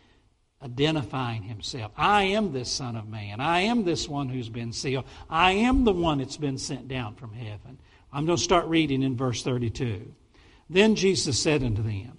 [0.64, 1.92] identifying himself.
[1.98, 3.40] I am this Son of Man.
[3.40, 5.06] I am this one who's been sealed.
[5.30, 7.80] I am the one that's been sent down from heaven.
[8.12, 10.14] I'm going to start reading in verse 32.
[10.70, 12.18] Then Jesus said unto them,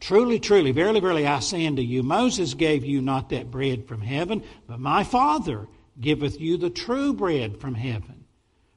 [0.00, 4.00] Truly, truly, verily, verily, I say unto you, Moses gave you not that bread from
[4.00, 5.68] heaven, but my Father
[6.00, 8.24] giveth you the true bread from heaven.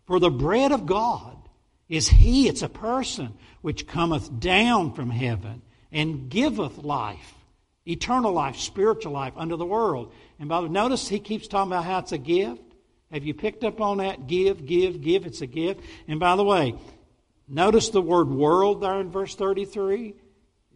[0.06, 1.36] For the bread of God
[1.90, 7.35] is He, it's a person, which cometh down from heaven and giveth life,
[7.88, 10.12] eternal life, spiritual life under the world.
[10.40, 12.62] And by the notice he keeps talking about how it's a gift.
[13.12, 14.28] Have you picked up on that?
[14.28, 15.26] Give, give, give.
[15.26, 15.82] It's a gift.
[16.08, 16.76] And by the way,
[17.48, 20.16] notice the word world there in verse 33.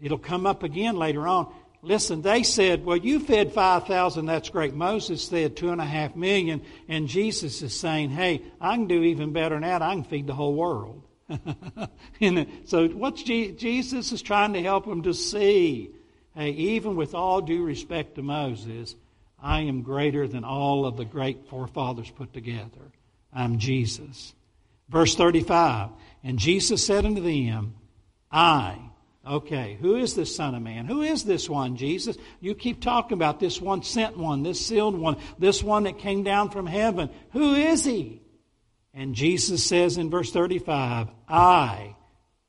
[0.01, 1.53] It'll come up again later on.
[1.81, 4.73] Listen, they said, well, you fed 5,000, that's great.
[4.73, 9.01] Moses fed two and a half million, and Jesus is saying, hey, I can do
[9.03, 9.81] even better than that.
[9.81, 11.03] I can feed the whole world.
[12.65, 15.91] so what Jesus is trying to help them to see,
[16.39, 18.95] hey, even with all due respect to Moses,
[19.41, 22.91] I am greater than all of the great forefathers put together.
[23.33, 24.33] I'm Jesus.
[24.89, 25.89] Verse 35,
[26.23, 27.75] and Jesus said unto them,
[28.31, 28.79] I
[29.29, 30.85] Okay, who is this Son of Man?
[30.85, 32.17] Who is this one, Jesus?
[32.39, 36.23] You keep talking about this one sent one, this sealed one, this one that came
[36.23, 37.11] down from heaven.
[37.33, 38.23] Who is he?
[38.91, 41.95] And Jesus says in verse 35, I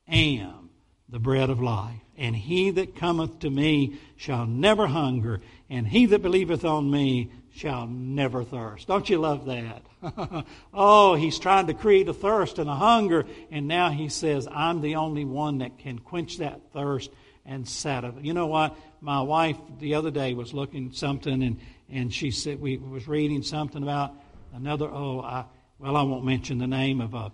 [0.07, 0.71] am
[1.07, 2.00] the bread of life.
[2.17, 7.31] And he that cometh to me shall never hunger, and he that believeth on me
[7.53, 8.87] shall never thirst.
[8.87, 9.83] Don't you love that?
[10.73, 14.81] oh, he's trying to create a thirst and a hunger, and now he says, I'm
[14.81, 17.11] the only one that can quench that thirst
[17.45, 18.19] and satisfy.
[18.21, 18.75] You know what?
[19.01, 23.43] My wife the other day was looking something, and, and she said, we was reading
[23.43, 24.13] something about
[24.53, 25.45] another, oh, I,
[25.79, 27.31] well, I won't mention the name of a,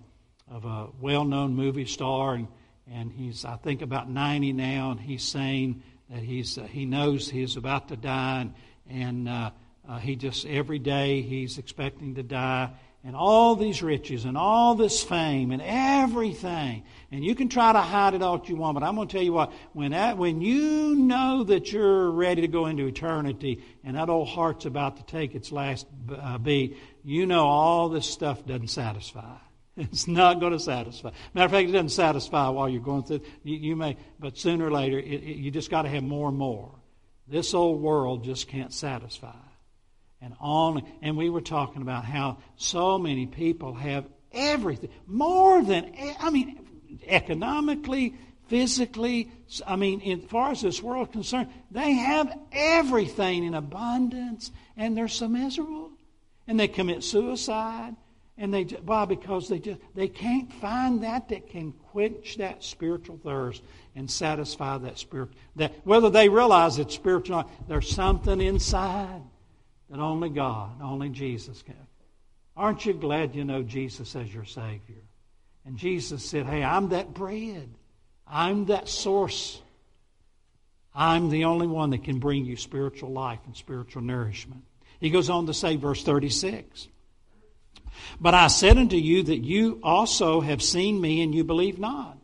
[0.49, 2.47] of a well known movie star, and,
[2.93, 7.30] and he's, I think, about 90 now, and he's saying that he's, uh, he knows
[7.30, 8.54] he's about to die, and,
[8.89, 9.52] and uh,
[9.88, 12.71] uh, he just, every day, he's expecting to die.
[13.04, 16.84] And all these riches and all this fame and everything.
[17.10, 19.23] And you can try to hide it all you want, but I'm going to tell
[19.23, 23.95] you what, when, that, when you know that you're ready to go into eternity and
[23.95, 28.45] that old heart's about to take its last uh, beat, you know all this stuff
[28.45, 29.38] doesn't satisfy.
[29.77, 31.11] It's not going to satisfy.
[31.35, 33.21] Matter of fact, it doesn't satisfy while you're going through.
[33.43, 36.29] You, you may, but sooner or later, it, it, you just got to have more
[36.29, 36.71] and more.
[37.27, 39.35] This old world just can't satisfy
[40.19, 40.81] and on.
[41.01, 46.59] And we were talking about how so many people have everything, more than, I mean,
[47.05, 48.15] economically,
[48.47, 49.31] physically,
[49.65, 54.97] I mean, as far as this world is concerned, they have everything in abundance, and
[54.97, 55.91] they're so miserable.
[56.47, 57.95] And they commit suicide.
[58.38, 59.06] And they why?
[59.06, 63.63] Because they just they can't find that that can quench that spiritual thirst
[63.95, 65.30] and satisfy that spirit.
[65.56, 69.21] That whether they realize it's spiritual, there's something inside
[69.89, 71.76] that only God, only Jesus can.
[72.56, 75.02] Aren't you glad you know Jesus as your Savior?
[75.65, 77.69] And Jesus said, Hey, I'm that bread.
[78.28, 79.62] I'm that source.
[80.93, 84.63] I'm the only one that can bring you spiritual life and spiritual nourishment.
[85.00, 86.88] He goes on to say, verse 36.
[88.19, 92.17] But I said unto you that you also have seen me and you believe not.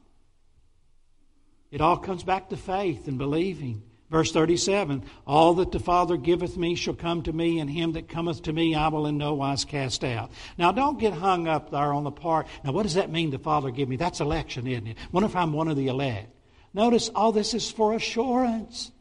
[1.72, 3.82] It all comes back to faith and believing.
[4.14, 8.08] Verse 37 All that the Father giveth me shall come to me, and him that
[8.08, 10.32] cometh to me I will in no wise cast out.
[10.56, 12.46] Now, don't get hung up there on the part.
[12.64, 13.96] Now, what does that mean, the Father give me?
[13.96, 14.98] That's election, isn't it?
[15.10, 16.30] What if I'm one of the elect?
[16.76, 18.92] Notice all this is for assurance.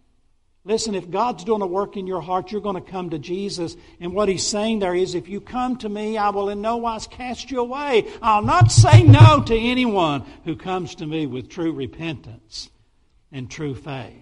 [0.64, 3.77] Listen, if God's doing a work in your heart, you're going to come to Jesus.
[3.98, 6.77] And what he's saying there is, if you come to me, I will in no
[6.77, 8.07] wise cast you away.
[8.22, 12.70] I'll not say no to anyone who comes to me with true repentance
[13.33, 14.14] and true faith.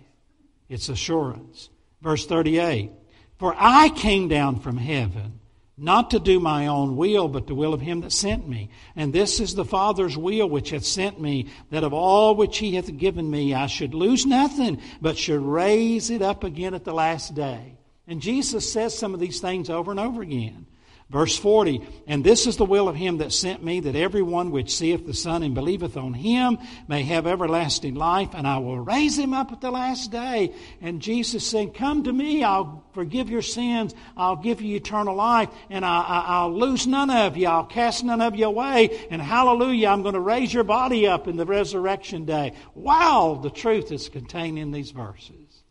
[0.70, 1.68] It's assurance.
[2.00, 2.90] Verse 38
[3.38, 5.39] For I came down from heaven,
[5.80, 8.68] not to do my own will, but the will of him that sent me.
[8.94, 12.74] And this is the Father's will which hath sent me, that of all which he
[12.74, 16.92] hath given me I should lose nothing, but should raise it up again at the
[16.92, 17.78] last day.
[18.06, 20.66] And Jesus says some of these things over and over again.
[21.11, 24.53] Verse 40, and this is the will of him that sent me, that every one
[24.53, 28.79] which seeth the Son and believeth on him may have everlasting life, and I will
[28.79, 30.55] raise him up at the last day.
[30.81, 35.49] And Jesus said, Come to me, I'll forgive your sins, I'll give you eternal life,
[35.68, 39.88] and I, will lose none of you, I'll cast none of you away, and hallelujah,
[39.88, 42.53] I'm going to raise your body up in the resurrection day.
[42.77, 45.64] Wow, the truth is contained in these verses.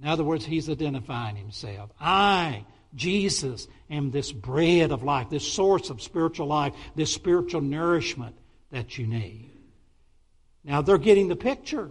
[0.00, 1.90] In other words, he's identifying himself.
[2.00, 2.64] I
[2.96, 8.36] Jesus am this bread of life, this source of spiritual life, this spiritual nourishment
[8.70, 9.52] that you need.
[10.64, 11.90] Now they're getting the picture,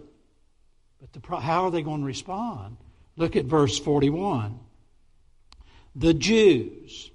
[1.00, 2.76] but the, how are they going to respond?
[3.16, 4.58] Look at verse 41.
[5.94, 7.10] The Jews,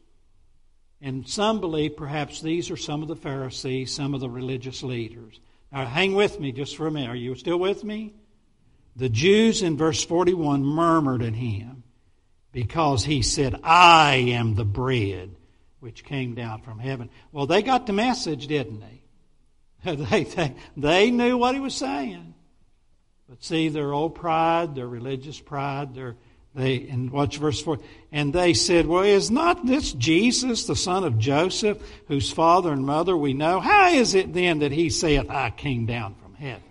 [1.01, 5.39] and some believe perhaps these are some of the Pharisees, some of the religious leaders.
[5.71, 7.09] Now hang with me just for a minute.
[7.09, 8.15] Are you still with me?
[8.95, 11.80] The Jews in verse 41 murmured at him
[12.51, 15.35] because he said, I am the bread
[15.79, 17.09] which came down from heaven.
[17.31, 19.01] Well, they got the message, didn't they?
[19.95, 22.33] they, they, they knew what he was saying.
[23.27, 26.17] But see, their old pride, their religious pride, their,
[26.53, 27.79] they, and watch verse 4.
[28.11, 32.85] And they said, Well, is not this Jesus, the son of Joseph, whose father and
[32.85, 33.59] mother we know?
[33.59, 36.70] How is it then that he saith, I came down from heaven?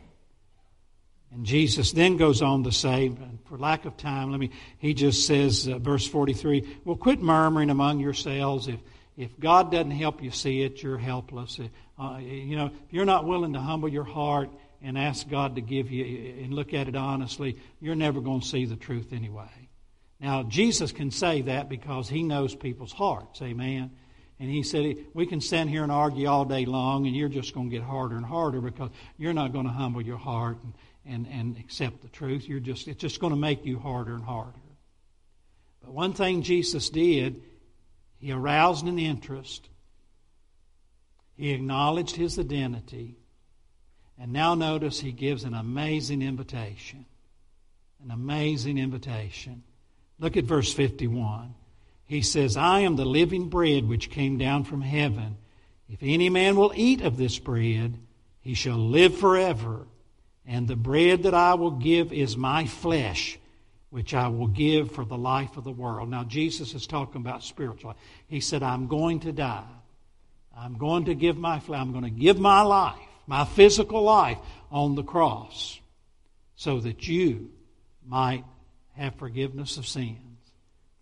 [1.32, 3.12] And Jesus then goes on to say,
[3.44, 7.70] for lack of time, let me, he just says, uh, verse 43, well, quit murmuring
[7.70, 8.66] among yourselves.
[8.66, 8.80] If,
[9.16, 11.60] if God doesn't help you see it, you're helpless.
[11.98, 14.50] Uh, you know, if you're not willing to humble your heart
[14.82, 18.46] and ask God to give you and look at it honestly, you're never going to
[18.46, 19.68] see the truth anyway.
[20.20, 23.40] Now, Jesus can say that because he knows people's hearts.
[23.40, 23.90] Amen.
[24.38, 27.54] And he said, We can stand here and argue all day long, and you're just
[27.54, 30.58] going to get harder and harder because you're not going to humble your heart.
[30.62, 30.72] And,
[31.06, 32.48] and, and accept the truth.
[32.48, 34.58] You're just, it's just going to make you harder and harder.
[35.82, 37.42] But one thing Jesus did,
[38.18, 39.68] he aroused an interest.
[41.36, 43.16] He acknowledged his identity.
[44.18, 47.06] And now notice he gives an amazing invitation.
[48.04, 49.62] An amazing invitation.
[50.18, 51.54] Look at verse 51.
[52.04, 55.38] He says, I am the living bread which came down from heaven.
[55.88, 57.98] If any man will eat of this bread,
[58.40, 59.86] he shall live forever.
[60.46, 63.38] And the bread that I will give is my flesh,
[63.90, 66.08] which I will give for the life of the world.
[66.08, 67.94] Now, Jesus is talking about spiritual.
[68.26, 69.64] He said, I'm going to die.
[70.56, 71.80] I'm going to give my flesh.
[71.80, 74.38] I'm going to give my life, my physical life,
[74.70, 75.80] on the cross
[76.56, 77.50] so that you
[78.06, 78.44] might
[78.96, 80.18] have forgiveness of sins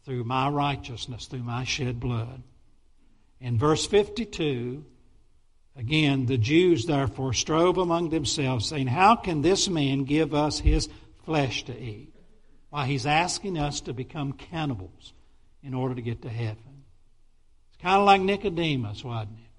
[0.05, 2.43] through my righteousness, through my shed blood.
[3.41, 4.85] In verse 52,
[5.79, 10.89] Again, the Jews therefore strove among themselves, saying, How can this man give us his
[11.25, 12.13] flesh to eat?
[12.71, 15.13] Why, he's asking us to become cannibals
[15.63, 16.83] in order to get to heaven.
[17.71, 19.51] It's kind of like Nicodemus, wasn't it?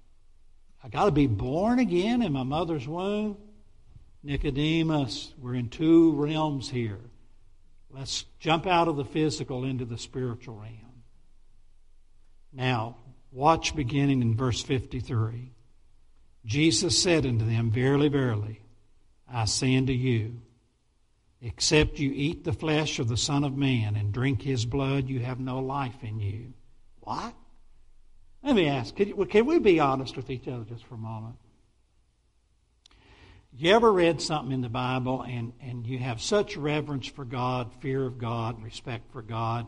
[0.84, 3.38] I got to be born again in my mother's womb.
[4.22, 7.00] Nicodemus, we're in two realms here.
[7.90, 11.02] Let's jump out of the physical into the spiritual realm.
[12.52, 12.96] Now,
[13.32, 15.52] watch beginning in verse 53.
[16.44, 18.60] Jesus said unto them, Verily, verily,
[19.32, 20.40] I say unto you,
[21.42, 25.20] except you eat the flesh of the Son of Man and drink his blood, you
[25.20, 26.52] have no life in you.
[27.00, 27.34] What?
[28.42, 31.36] Let me ask, can, we be honest with each other just for a moment?
[33.52, 37.70] You ever read something in the Bible and, and you have such reverence for God,
[37.80, 39.66] fear of God, respect for God,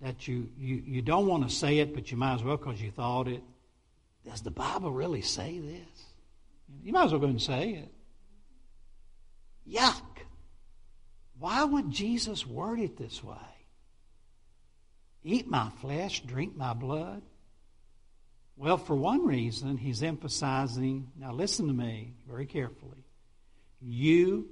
[0.00, 2.80] that you, you, you don't want to say it, but you might as well because
[2.80, 3.42] you thought it?
[4.24, 6.04] Does the Bible really say this?
[6.82, 7.92] You might as well go and say it.
[9.68, 10.02] Yuck.
[11.38, 13.36] Why would Jesus word it this way?
[15.24, 17.22] Eat my flesh, drink my blood?
[18.56, 23.04] Well, for one reason, he's emphasizing, now listen to me very carefully.
[23.80, 24.50] You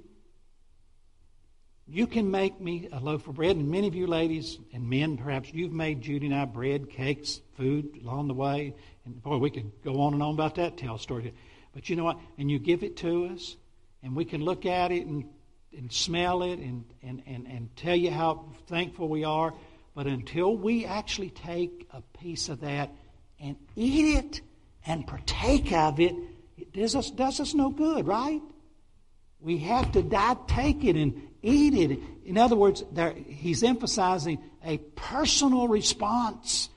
[1.91, 5.17] you can make me a loaf of bread, and many of you ladies and men,
[5.17, 8.75] perhaps you've made Judy and I bread, cakes, food along the way.
[9.05, 11.33] And boy, we could go on and on about that, tell story.
[11.73, 12.19] But you know what?
[12.37, 13.55] And you give it to us,
[14.03, 15.25] and we can look at it and,
[15.75, 19.53] and smell it and, and, and, and tell you how thankful we are.
[19.95, 22.91] But until we actually take a piece of that
[23.39, 24.41] and eat it
[24.85, 26.13] and partake of it,
[26.55, 28.41] it does us, does us no good, right?
[29.41, 31.99] We have to die, take it and it.
[32.25, 36.69] In other words, there, he's emphasizing a personal response.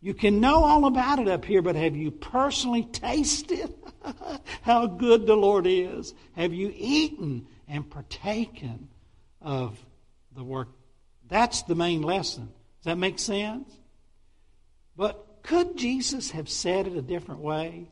[0.00, 3.74] You can know all about it up here, but have you personally tasted
[4.62, 6.14] how good the Lord is?
[6.36, 8.88] Have you eaten and partaken
[9.42, 9.78] of
[10.34, 10.68] the work?
[11.28, 12.48] That's the main lesson.
[12.78, 13.72] Does that make sense?
[14.96, 17.88] But could Jesus have said it a different way?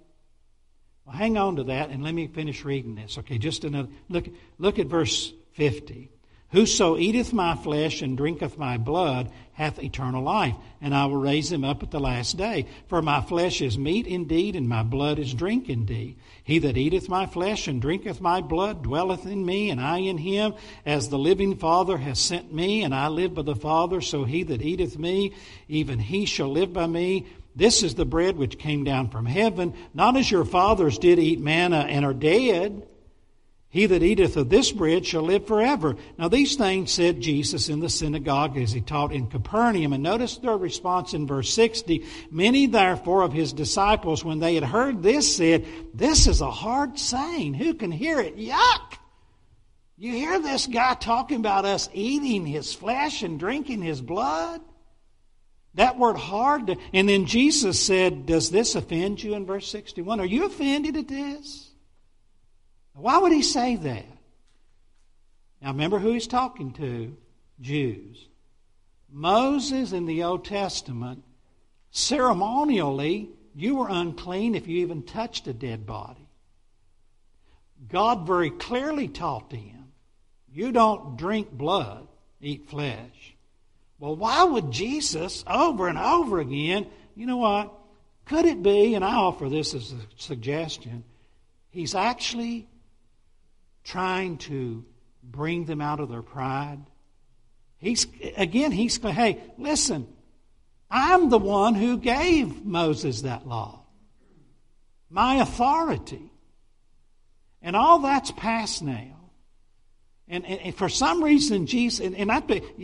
[1.05, 3.19] Well, hang on to that and let me finish reading this.
[3.19, 4.27] Okay, just another look.
[4.59, 6.11] Look at verse fifty.
[6.51, 11.51] Whoso eateth my flesh and drinketh my blood hath eternal life, and I will raise
[11.51, 12.67] him up at the last day.
[12.87, 16.17] For my flesh is meat indeed, and my blood is drink indeed.
[16.45, 20.19] He that eateth my flesh and drinketh my blood dwelleth in me, and I in
[20.19, 20.55] him.
[20.87, 24.45] As the living Father has sent me, and I live by the Father, so he
[24.45, 25.33] that eateth me,
[25.69, 27.27] even he shall live by me.
[27.57, 31.41] This is the bread which came down from heaven, not as your fathers did eat
[31.41, 32.87] manna and are dead.
[33.77, 35.97] He that eateth of this bread shall live forever.
[36.17, 39.93] Now, these things said Jesus in the synagogue as he taught in Capernaum.
[39.93, 42.03] And notice their response in verse 60.
[42.31, 46.99] Many, therefore, of his disciples, when they had heard this, said, This is a hard
[46.99, 47.53] saying.
[47.53, 48.39] Who can hear it?
[48.39, 48.97] Yuck!
[49.99, 54.63] You hear this guy talking about us eating his flesh and drinking his blood?
[55.75, 56.79] That word hard.
[56.95, 60.19] And then Jesus said, Does this offend you in verse 61?
[60.19, 61.66] Are you offended at this?
[62.97, 64.07] Why would he say that?
[65.61, 67.17] Now remember who he's talking to
[67.61, 68.27] Jews.
[69.11, 71.23] Moses in the Old Testament,
[71.91, 76.29] ceremonially, you were unclean if you even touched a dead body.
[77.89, 79.93] God very clearly taught them,
[80.53, 82.09] you don't drink blood,
[82.41, 83.35] eat flesh.
[83.99, 87.73] Well, why would Jesus over and over again, you know what?
[88.25, 91.05] Could it be, and I offer this as a suggestion,
[91.71, 92.67] he's actually
[93.87, 94.85] trying to
[95.23, 96.81] bring them out of their pride.
[97.79, 98.07] He's,
[98.37, 100.09] again, he's going, hey, listen,
[100.91, 103.85] I'm the one who gave Moses that law.
[105.09, 106.33] My authority.
[107.63, 109.31] And all that's past now.
[110.29, 112.43] And, and, and for some reason, Jesus, and, and I,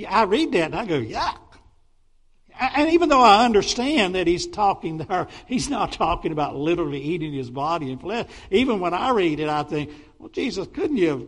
[0.09, 1.39] I read that and I go, yuck.
[2.59, 7.33] And even though I understand that he's talking there, he's not talking about literally eating
[7.33, 8.29] his body and flesh.
[8.51, 11.27] Even when I read it, I think, well, Jesus, couldn't you have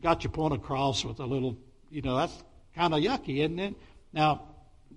[0.00, 1.56] got your point across with a little,
[1.90, 2.42] you know, that's
[2.74, 3.74] kind of yucky, isn't it?
[4.12, 4.42] Now,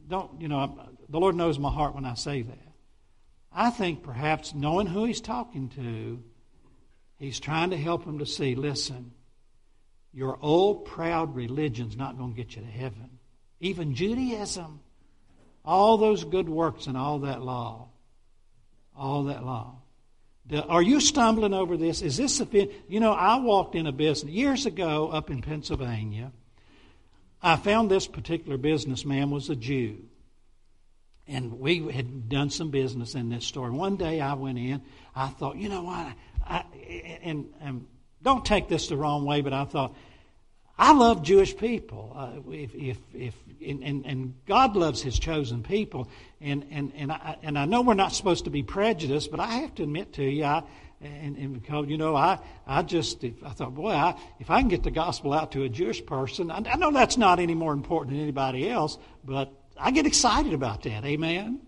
[0.07, 2.57] don't, you know, the Lord knows my heart when I say that.
[3.51, 6.21] I think perhaps knowing who he's talking to,
[7.17, 9.11] he's trying to help him to see listen,
[10.13, 13.19] your old proud religion's not going to get you to heaven.
[13.59, 14.82] Even Judaism,
[15.66, 17.88] all those good works and all that law,
[18.97, 19.76] all that law.
[20.70, 22.03] Are you stumbling over this?
[22.03, 22.47] Is this a
[22.88, 23.13] you know?
[23.13, 26.32] I walked in a business years ago up in Pennsylvania.
[27.41, 29.97] I found this particular businessman was a Jew,
[31.28, 33.72] and we had done some business in this store.
[33.72, 34.82] One day I went in.
[35.16, 36.13] I thought, you know what?
[36.45, 36.63] I,
[37.24, 37.88] and, and
[38.22, 39.95] don't take this the wrong way, but I thought
[40.78, 42.13] I love Jewish people.
[42.16, 46.10] Uh, if, if, if, and, and, God loves His chosen people.
[46.41, 49.47] And, and, and, I, and I know we're not supposed to be prejudiced, but I
[49.47, 50.64] have to admit to you, I,
[51.01, 54.70] and, and because, you know, I, I just, I thought, boy, I, if I can
[54.70, 57.74] get the gospel out to a Jewish person, I, I know that's not any more
[57.74, 61.06] important than anybody else, but I get excited about that.
[61.06, 61.60] Amen?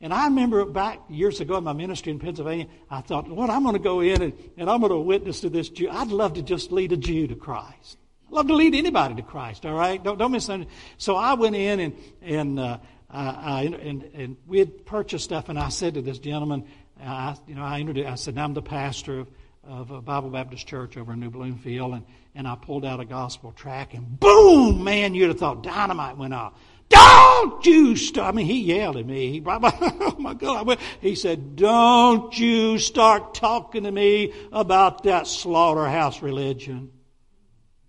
[0.00, 3.62] And I remember back years ago in my ministry in Pennsylvania, I thought, Lord, I'm
[3.62, 5.88] going to go in and, and I'm going to witness to this Jew.
[5.90, 7.98] I'd love to just lead a Jew to Christ
[8.30, 10.02] love to lead anybody to Christ, all right?
[10.02, 10.76] Don't, don't misunderstand.
[10.98, 12.78] So I went in and, and, uh,
[13.10, 16.66] I, and, and we had purchased stuff, and I said to this gentleman,
[17.00, 19.28] I, you know, I introduced, I said, I'm the pastor of,
[19.62, 22.04] of a Bible Baptist church over in New Bloomfield, and,
[22.34, 26.34] and I pulled out a gospel tract, and boom, man, you'd have thought dynamite went
[26.34, 26.54] off.
[26.88, 28.34] Don't you start.
[28.34, 29.32] I mean, he yelled at me.
[29.32, 30.78] He, oh my God.
[31.00, 36.90] He said, Don't you start talking to me about that slaughterhouse religion.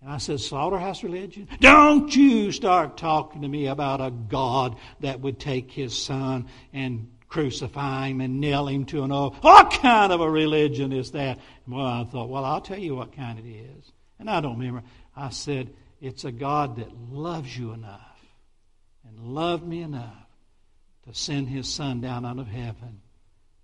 [0.06, 1.48] And I said, Slaughterhouse religion?
[1.58, 7.10] Don't you start talking to me about a God that would take his son and
[7.26, 9.42] crucify him and nail him to an oak.
[9.42, 11.40] What kind of a religion is that?
[11.66, 13.92] Well, I thought, well, I'll tell you what kind it is.
[14.20, 14.84] And I don't remember.
[15.16, 18.20] I said, it's a God that loves you enough
[19.08, 20.28] and loved me enough
[21.08, 23.00] to send his son down out of heaven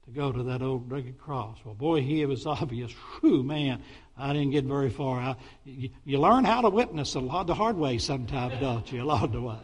[0.07, 1.59] to go to that old rugged cross.
[1.65, 2.91] Well, boy, he was obvious.
[3.21, 3.81] Whew, man,
[4.23, 5.19] I didn't get very far.
[5.19, 9.03] I, you, you, learn how to witness a lot the hard way sometimes, don't you?
[9.05, 9.59] Along the way.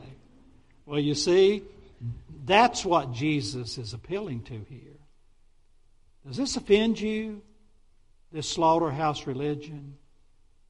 [0.84, 1.62] Well, you see,
[2.44, 4.98] that's what Jesus is appealing to here.
[6.26, 7.40] Does this offend you?
[8.32, 9.96] This slaughterhouse religion?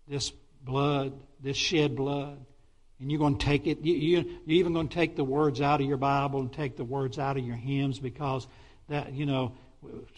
[0.07, 0.30] This
[0.62, 1.14] blood?
[1.41, 2.39] This shed blood?
[3.01, 5.62] And you're going to take it, you, you, you're even going to take the words
[5.62, 8.47] out of your Bible and take the words out of your hymns because
[8.89, 9.53] that, you know,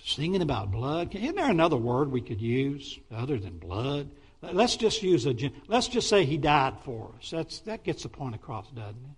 [0.02, 1.14] singing about blood.
[1.14, 4.10] Isn't there another word we could use other than blood?
[4.42, 5.34] Let's just use a.
[5.68, 7.30] Let's just say he died for us.
[7.30, 9.16] That's that gets the point across, doesn't it?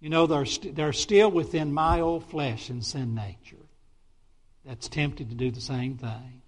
[0.00, 3.56] You know, they're, st- they're still within my old flesh and sin nature
[4.64, 6.42] that's tempted to do the same thing.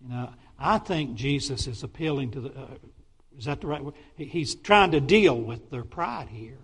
[0.00, 2.48] You know, I think Jesus is appealing to the.
[2.50, 2.66] Uh,
[3.36, 3.94] is that the right word?
[4.16, 6.58] He's trying to deal with their pride here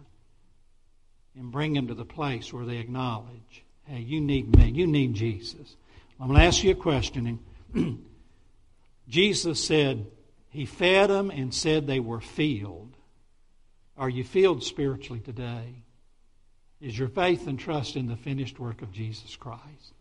[1.36, 4.70] and bring them to the place where they acknowledge, hey, you need me.
[4.70, 5.76] You need Jesus.
[6.20, 7.38] I'm going to ask you a question.
[9.08, 10.06] Jesus said,
[10.50, 12.94] He fed them and said they were filled.
[13.96, 15.82] Are you filled spiritually today?
[16.80, 19.94] Is your faith and trust in the finished work of Jesus Christ?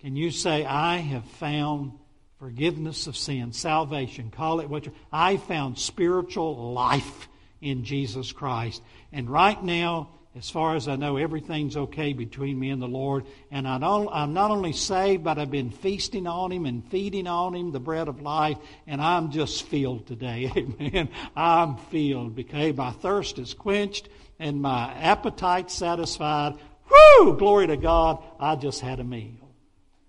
[0.00, 1.92] Can you say, I have found
[2.40, 7.28] forgiveness of sin, salvation, call it what you I found spiritual life
[7.60, 8.82] in Jesus Christ.
[9.12, 13.26] And right now, as far as I know, everything's okay between me and the Lord.
[13.50, 17.54] And I am not only saved, but I've been feasting on Him and feeding on
[17.54, 18.56] Him, the bread of life,
[18.86, 20.50] and I'm just filled today.
[20.56, 21.08] Amen.
[21.34, 24.08] I'm filled because my thirst is quenched
[24.38, 26.54] and my appetite satisfied.
[26.88, 27.36] Whoo!
[27.36, 28.22] Glory to God.
[28.38, 29.50] I just had a meal.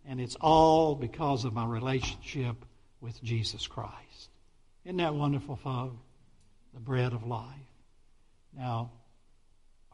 [0.05, 2.57] And it's all because of my relationship
[3.01, 4.29] with Jesus Christ.
[4.85, 5.95] Isn't that wonderful, folks?
[6.75, 7.47] The bread of life.
[8.55, 8.91] Now,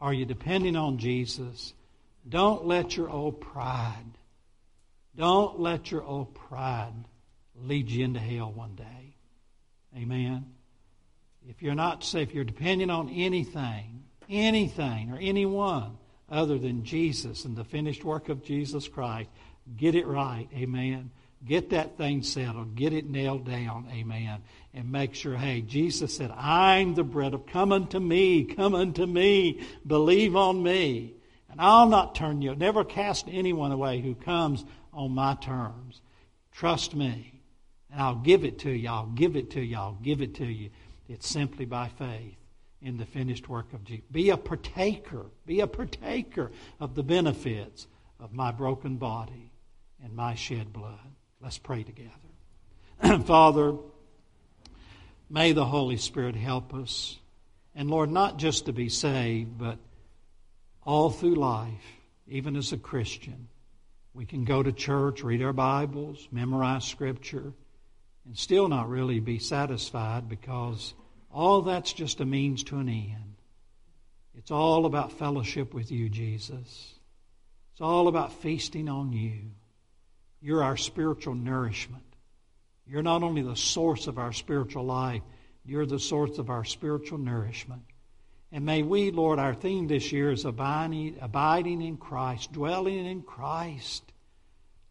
[0.00, 1.74] are you depending on Jesus?
[2.28, 4.18] Don't let your old pride,
[5.16, 6.94] don't let your old pride
[7.56, 9.16] lead you into hell one day.
[9.96, 10.46] Amen.
[11.48, 15.96] If you're not if you're depending on anything, anything or anyone
[16.30, 19.30] other than Jesus and the finished work of Jesus Christ,
[19.76, 20.48] Get it right.
[20.54, 21.10] Amen.
[21.46, 22.74] Get that thing settled.
[22.74, 23.88] Get it nailed down.
[23.92, 24.42] Amen.
[24.74, 29.06] And make sure, hey, Jesus said, I'm the bread of, come unto me, come unto
[29.06, 31.14] me, believe on me.
[31.50, 36.00] And I'll not turn you, never cast anyone away who comes on my terms.
[36.52, 37.40] Trust me.
[37.90, 38.88] And I'll give it to you.
[38.88, 39.76] I'll give it to you.
[39.76, 40.70] I'll give it to you.
[41.08, 42.36] It's simply by faith
[42.82, 44.04] in the finished work of Jesus.
[44.10, 45.26] Be a partaker.
[45.46, 47.86] Be a partaker of the benefits
[48.20, 49.52] of my broken body
[50.04, 50.98] and my shed blood.
[51.40, 53.22] Let's pray together.
[53.24, 53.74] Father,
[55.30, 57.18] may the Holy Spirit help us.
[57.74, 59.78] And Lord, not just to be saved, but
[60.84, 61.84] all through life,
[62.26, 63.48] even as a Christian,
[64.14, 67.52] we can go to church, read our Bibles, memorize Scripture,
[68.26, 70.92] and still not really be satisfied because
[71.30, 73.36] all that's just a means to an end.
[74.36, 76.94] It's all about fellowship with you, Jesus.
[77.72, 79.52] It's all about feasting on you.
[80.40, 82.04] You're our spiritual nourishment.
[82.86, 85.22] You're not only the source of our spiritual life,
[85.64, 87.82] you're the source of our spiritual nourishment.
[88.50, 93.22] And may we, Lord, our theme this year is abiding, abiding in Christ, dwelling in
[93.22, 94.02] Christ,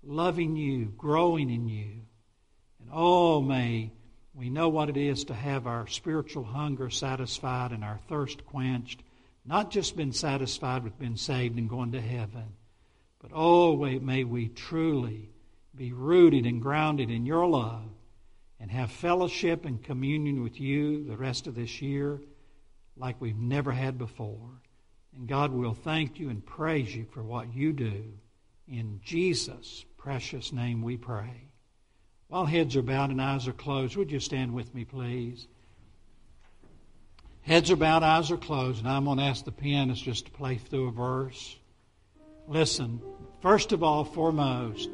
[0.03, 2.01] loving you, growing in you.
[2.79, 3.91] And oh, may
[4.35, 9.01] we know what it is to have our spiritual hunger satisfied and our thirst quenched,
[9.43, 12.45] not just been satisfied with being saved and going to heaven,
[13.19, 15.31] but oh, may we truly
[15.77, 17.89] be rooted and grounded in your love
[18.59, 22.19] and have fellowship and communion with you the rest of this year
[22.95, 24.61] like we've never had before.
[25.15, 28.03] And God will thank you and praise you for what you do.
[28.67, 31.47] In Jesus' precious name we pray.
[32.27, 35.47] While heads are bowed and eyes are closed, would you stand with me, please?
[37.41, 40.31] Heads are bowed, eyes are closed, and I'm going to ask the pianist just to
[40.31, 41.55] play through a verse.
[42.47, 43.01] Listen,
[43.41, 44.89] first of all, foremost,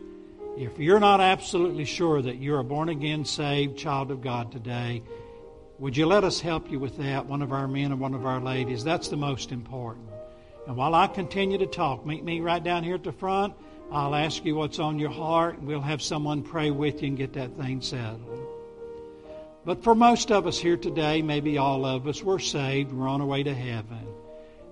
[0.58, 5.04] if you're not absolutely sure that you're a born again, saved child of God today,
[5.80, 7.26] would you let us help you with that?
[7.26, 8.84] One of our men or one of our ladies.
[8.84, 10.08] That's the most important.
[10.68, 13.54] And while I continue to talk, meet me right down here at the front.
[13.91, 17.18] I'll ask you what's on your heart, and we'll have someone pray with you and
[17.18, 18.47] get that thing settled.
[19.66, 23.22] But for most of us here today, maybe all of us, we're saved, we're on
[23.22, 24.08] our way to heaven.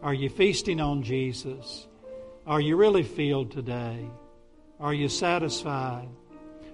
[0.01, 1.87] Are you feasting on Jesus?
[2.45, 4.07] Are you really filled today?
[4.81, 6.09] Are you satisfied?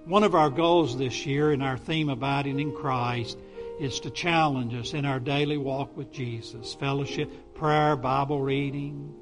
[0.05, 3.38] One of our goals this year in our theme abiding in Christ
[3.82, 9.14] is to challenge us in our daily walk with Jesus, fellowship, prayer, Bible reading,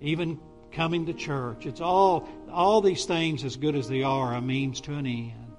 [0.00, 0.40] even
[0.72, 1.64] coming to church.
[1.64, 5.52] It's all all these things as good as they are a means to an end.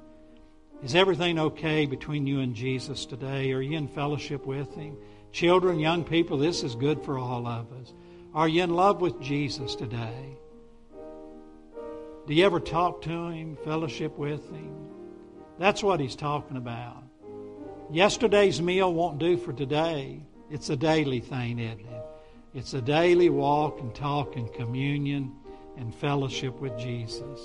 [0.84, 3.54] Is everything okay between you and Jesus today?
[3.54, 4.98] Are you in fellowship with him?
[5.32, 7.94] Children, young people, this is good for all of us.
[8.34, 10.39] Are you in love with Jesus today?
[12.30, 14.72] Do you ever talk to him, fellowship with him?
[15.58, 17.04] That's what he's talking about.
[17.92, 20.22] Yesterday's meal won't do for today.
[20.52, 22.04] It's a daily thing, isn't it?
[22.54, 25.34] It's a daily walk and talk and communion
[25.76, 27.40] and fellowship with Jesus.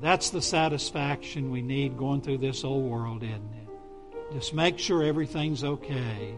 [0.00, 4.32] That's the satisfaction we need going through this old world, isn't it?
[4.32, 6.34] Just make sure everything's okay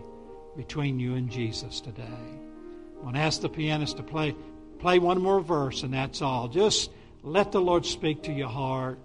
[0.57, 2.02] between you and Jesus today.
[2.02, 4.34] I want to ask the pianist to play
[4.80, 6.48] play one more verse, and that's all.
[6.48, 6.90] Just
[7.25, 8.99] let the Lord speak to your heart.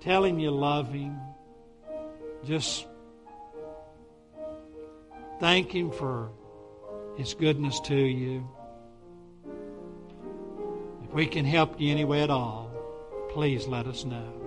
[0.00, 1.16] Tell Him you love Him.
[2.44, 2.86] Just
[5.38, 6.32] thank Him for
[7.16, 8.46] His goodness to you.
[11.04, 12.70] If we can help you any way at all,
[13.30, 14.43] please let us know.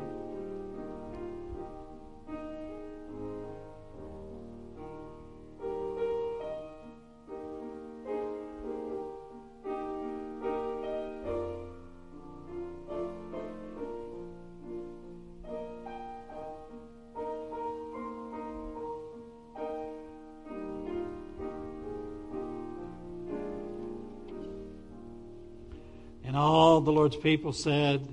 [26.37, 28.07] Lord's people said,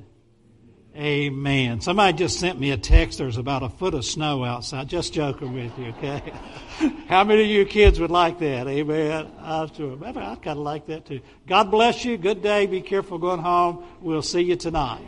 [0.97, 1.81] Amen.
[1.81, 3.19] Somebody just sent me a text.
[3.19, 4.89] There's about a foot of snow outside.
[4.89, 6.33] Just joking with you, okay?
[7.09, 8.69] How many of you kids would like that?
[8.69, 9.29] Amen.
[9.41, 9.63] I.
[9.65, 11.21] I kind of like that too.
[11.49, 12.17] God bless you.
[12.17, 12.67] Good day.
[12.67, 13.85] Be careful going home.
[14.01, 15.03] We'll see you tonight.